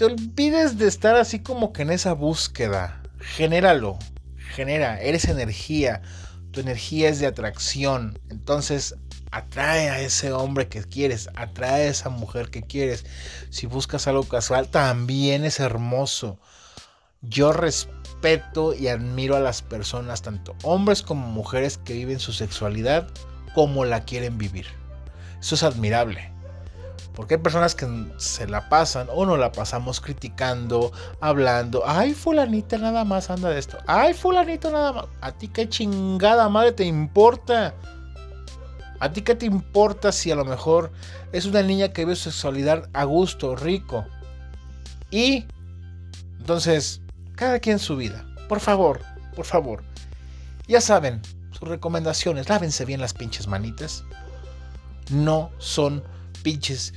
te 0.00 0.06
olvides 0.06 0.78
de 0.78 0.88
estar 0.88 1.16
así 1.16 1.40
como 1.40 1.74
que 1.74 1.82
en 1.82 1.90
esa 1.90 2.14
búsqueda. 2.14 3.02
Genéralo, 3.18 3.98
genera, 4.54 4.98
eres 4.98 5.26
energía, 5.26 6.00
tu 6.52 6.60
energía 6.60 7.10
es 7.10 7.18
de 7.18 7.26
atracción, 7.26 8.18
entonces 8.30 8.94
atrae 9.30 9.90
a 9.90 10.00
ese 10.00 10.32
hombre 10.32 10.68
que 10.68 10.82
quieres, 10.84 11.28
atrae 11.34 11.82
a 11.82 11.90
esa 11.90 12.08
mujer 12.08 12.48
que 12.48 12.62
quieres. 12.62 13.04
Si 13.50 13.66
buscas 13.66 14.06
algo 14.06 14.24
casual, 14.24 14.70
también 14.70 15.44
es 15.44 15.60
hermoso. 15.60 16.40
Yo 17.20 17.52
respeto 17.52 18.72
y 18.72 18.88
admiro 18.88 19.36
a 19.36 19.40
las 19.40 19.60
personas, 19.60 20.22
tanto 20.22 20.56
hombres 20.62 21.02
como 21.02 21.26
mujeres, 21.26 21.76
que 21.76 21.92
viven 21.92 22.20
su 22.20 22.32
sexualidad 22.32 23.06
como 23.54 23.84
la 23.84 24.06
quieren 24.06 24.38
vivir. 24.38 24.64
Eso 25.42 25.56
es 25.56 25.62
admirable. 25.62 26.29
Porque 27.14 27.34
hay 27.34 27.40
personas 27.40 27.74
que 27.74 27.86
se 28.18 28.46
la 28.46 28.68
pasan 28.68 29.08
o 29.12 29.26
no 29.26 29.36
la 29.36 29.52
pasamos 29.52 30.00
criticando, 30.00 30.92
hablando. 31.20 31.82
Ay, 31.84 32.14
fulanita 32.14 32.78
nada 32.78 33.04
más 33.04 33.30
anda 33.30 33.50
de 33.50 33.58
esto. 33.58 33.78
Ay, 33.86 34.14
fulanito 34.14 34.70
nada 34.70 34.92
más. 34.92 35.06
A 35.20 35.32
ti 35.32 35.48
qué 35.48 35.68
chingada 35.68 36.48
madre 36.48 36.72
te 36.72 36.84
importa. 36.84 37.74
A 39.00 39.12
ti 39.12 39.22
qué 39.22 39.34
te 39.34 39.46
importa 39.46 40.12
si 40.12 40.30
a 40.30 40.36
lo 40.36 40.44
mejor 40.44 40.92
es 41.32 41.46
una 41.46 41.62
niña 41.62 41.92
que 41.92 42.04
vive 42.04 42.16
su 42.16 42.30
sexualidad 42.30 42.88
a 42.92 43.04
gusto, 43.04 43.56
rico. 43.56 44.06
Y 45.10 45.46
entonces, 46.38 47.00
cada 47.34 47.58
quien 47.58 47.78
su 47.78 47.96
vida. 47.96 48.24
Por 48.48 48.60
favor, 48.60 49.00
por 49.34 49.46
favor. 49.46 49.82
Ya 50.68 50.80
saben, 50.80 51.20
sus 51.50 51.68
recomendaciones, 51.68 52.48
lávense 52.48 52.84
bien 52.84 53.00
las 53.00 53.14
pinches 53.14 53.46
manitas. 53.46 54.04
No 55.10 55.50
son 55.58 56.02
pinches 56.42 56.92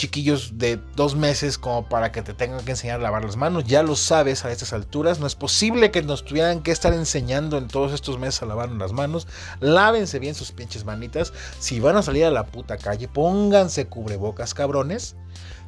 chiquillos 0.00 0.56
de 0.56 0.80
dos 0.96 1.14
meses 1.14 1.58
como 1.58 1.86
para 1.86 2.10
que 2.10 2.22
te 2.22 2.32
tengan 2.32 2.64
que 2.64 2.70
enseñar 2.70 3.00
a 3.00 3.02
lavar 3.02 3.22
las 3.22 3.36
manos. 3.36 3.64
Ya 3.64 3.82
lo 3.82 3.96
sabes 3.96 4.44
a 4.44 4.50
estas 4.50 4.72
alturas. 4.72 5.20
No 5.20 5.26
es 5.26 5.34
posible 5.34 5.90
que 5.90 6.02
nos 6.02 6.24
tuvieran 6.24 6.62
que 6.62 6.70
estar 6.70 6.94
enseñando 6.94 7.58
en 7.58 7.68
todos 7.68 7.92
estos 7.92 8.18
meses 8.18 8.42
a 8.42 8.46
lavar 8.46 8.70
las 8.70 8.92
manos. 8.92 9.26
Lávense 9.60 10.18
bien 10.18 10.34
sus 10.34 10.52
pinches 10.52 10.84
manitas. 10.84 11.32
Si 11.58 11.80
van 11.80 11.96
a 11.96 12.02
salir 12.02 12.24
a 12.24 12.30
la 12.30 12.46
puta 12.46 12.78
calle, 12.78 13.08
pónganse 13.08 13.86
cubrebocas, 13.86 14.54
cabrones. 14.54 15.16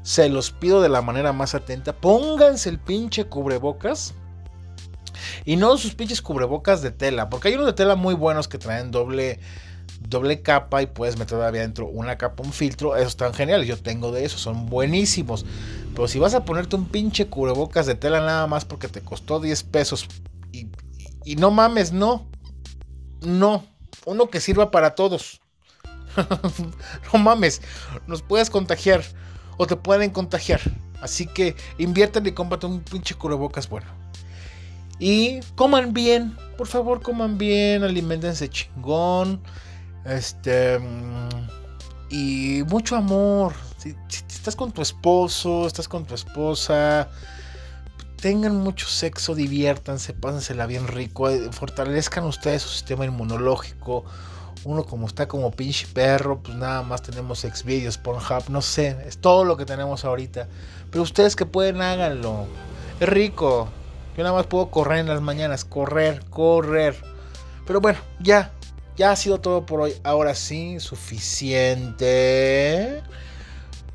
Se 0.02 0.28
los 0.30 0.50
pido 0.50 0.80
de 0.80 0.88
la 0.88 1.02
manera 1.02 1.32
más 1.32 1.54
atenta. 1.54 1.92
Pónganse 1.92 2.70
el 2.70 2.78
pinche 2.78 3.26
cubrebocas. 3.26 4.14
Y 5.44 5.56
no 5.56 5.76
sus 5.76 5.94
pinches 5.94 6.22
cubrebocas 6.22 6.80
de 6.80 6.90
tela. 6.90 7.28
Porque 7.28 7.48
hay 7.48 7.54
unos 7.54 7.66
de 7.66 7.74
tela 7.74 7.96
muy 7.96 8.14
buenos 8.14 8.48
que 8.48 8.56
traen 8.56 8.90
doble 8.90 9.40
doble 10.08 10.42
capa 10.42 10.82
y 10.82 10.86
puedes 10.86 11.16
meter 11.16 11.38
todavía 11.38 11.62
dentro 11.62 11.86
una 11.86 12.18
capa, 12.18 12.42
un 12.42 12.52
filtro. 12.52 12.96
Esos 12.96 13.12
están 13.12 13.34
geniales. 13.34 13.66
Yo 13.66 13.76
tengo 13.76 14.12
de 14.12 14.24
esos, 14.24 14.40
son 14.40 14.66
buenísimos. 14.66 15.44
Pero 15.94 16.08
si 16.08 16.18
vas 16.18 16.34
a 16.34 16.44
ponerte 16.44 16.76
un 16.76 16.86
pinche 16.86 17.26
cubrebocas 17.26 17.86
de 17.86 17.94
tela 17.94 18.20
nada 18.20 18.46
más 18.46 18.64
porque 18.64 18.88
te 18.88 19.00
costó 19.00 19.40
10 19.40 19.62
pesos 19.64 20.08
y, 21.24 21.36
no 21.36 21.50
mames, 21.50 21.92
no. 21.92 22.26
No. 23.20 23.64
Uno 24.04 24.28
que 24.28 24.40
sirva 24.40 24.70
para 24.70 24.94
todos. 24.94 25.40
no 27.12 27.18
mames. 27.18 27.62
Nos 28.06 28.22
puedes 28.22 28.50
contagiar 28.50 29.02
o 29.56 29.66
te 29.66 29.76
pueden 29.76 30.10
contagiar. 30.10 30.60
Así 31.00 31.26
que 31.26 31.56
inviértele 31.78 32.30
y 32.30 32.32
cómprate 32.32 32.66
un 32.66 32.80
pinche 32.80 33.14
cubrebocas 33.14 33.68
bueno. 33.68 33.86
Y 34.98 35.40
coman 35.56 35.92
bien, 35.92 36.36
por 36.56 36.68
favor, 36.68 37.02
coman 37.02 37.38
bien, 37.38 37.82
alimentense 37.82 38.48
chingón. 38.48 39.42
Este. 40.04 40.78
Mm, 40.78 41.28
y 42.10 42.62
mucho 42.68 42.96
amor. 42.96 43.54
Si, 43.78 43.96
estás 44.08 44.54
con 44.54 44.70
tu 44.70 44.82
esposo, 44.82 45.66
estás 45.66 45.88
con 45.88 46.04
tu 46.04 46.14
esposa, 46.14 47.08
tengan 48.20 48.56
mucho 48.56 48.86
sexo, 48.86 49.34
diviértanse, 49.34 50.12
pásensela 50.12 50.66
bien 50.66 50.86
rico, 50.86 51.28
eh, 51.28 51.50
fortalezcan 51.50 52.24
ustedes 52.24 52.62
su 52.62 52.68
sistema 52.68 53.04
inmunológico. 53.04 54.04
Uno 54.64 54.84
como 54.84 55.08
está 55.08 55.26
como 55.26 55.50
pinche 55.50 55.88
perro, 55.88 56.40
pues 56.40 56.56
nada 56.56 56.82
más 56.82 57.02
tenemos 57.02 57.40
Xvideos, 57.40 57.98
Pornhub, 57.98 58.48
no 58.48 58.62
sé, 58.62 58.96
es 59.06 59.18
todo 59.18 59.44
lo 59.44 59.56
que 59.56 59.64
tenemos 59.64 60.04
ahorita. 60.04 60.46
Pero 60.90 61.02
ustedes 61.02 61.34
que 61.34 61.46
pueden, 61.46 61.80
háganlo. 61.82 62.46
Es 63.00 63.08
rico. 63.08 63.68
Yo 64.16 64.22
nada 64.22 64.36
más 64.36 64.46
puedo 64.46 64.70
correr 64.70 64.98
en 64.98 65.08
las 65.08 65.20
mañanas, 65.20 65.64
correr, 65.64 66.22
correr. 66.30 66.94
Pero 67.66 67.80
bueno, 67.80 67.98
ya, 68.20 68.52
ya 68.96 69.12
ha 69.12 69.16
sido 69.16 69.40
todo 69.40 69.66
por 69.66 69.80
hoy. 69.80 69.94
Ahora 70.04 70.34
sí, 70.34 70.80
suficiente. 70.80 72.02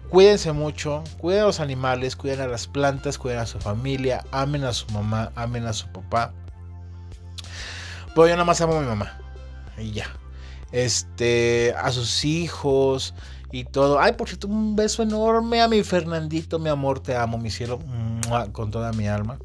Cuídense 0.09 0.51
mucho, 0.53 1.03
cuiden 1.17 1.41
a 1.41 1.45
los 1.45 1.59
animales, 1.59 2.15
cuiden 2.15 2.39
a 2.41 2.47
las 2.47 2.65
plantas, 2.67 3.17
cuiden 3.17 3.39
a 3.39 3.45
su 3.45 3.59
familia, 3.59 4.23
amen 4.31 4.63
a 4.63 4.71
su 4.71 4.87
mamá, 4.93 5.33
amen 5.35 5.65
a 5.65 5.73
su 5.73 5.87
papá. 5.89 6.33
Pero 8.15 8.27
yo 8.27 8.33
nada 8.33 8.45
más 8.45 8.61
amo 8.61 8.77
a 8.77 8.81
mi 8.81 8.87
mamá. 8.87 9.19
Y 9.77 9.91
ya. 9.91 10.07
este, 10.71 11.73
a 11.77 11.91
sus 11.91 12.23
hijos 12.25 13.13
y 13.51 13.63
todo. 13.65 13.99
Ay, 13.99 14.13
por 14.13 14.27
cierto, 14.27 14.47
un 14.47 14.75
beso 14.75 15.03
enorme 15.03 15.61
a 15.61 15.67
mi 15.67 15.83
Fernandito, 15.83 16.59
mi 16.59 16.69
amor, 16.69 16.99
te 17.01 17.15
amo, 17.15 17.37
mi 17.37 17.49
cielo, 17.49 17.79
con 18.51 18.71
toda 18.71 18.93
mi 18.93 19.07
alma. 19.07 19.39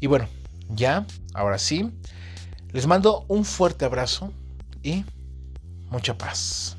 Y 0.00 0.06
bueno, 0.06 0.28
ya, 0.70 1.06
ahora 1.34 1.58
sí, 1.58 1.90
les 2.72 2.86
mando 2.86 3.24
un 3.28 3.44
fuerte 3.44 3.84
abrazo 3.84 4.32
mucha 5.90 6.14
paz. 6.14 6.76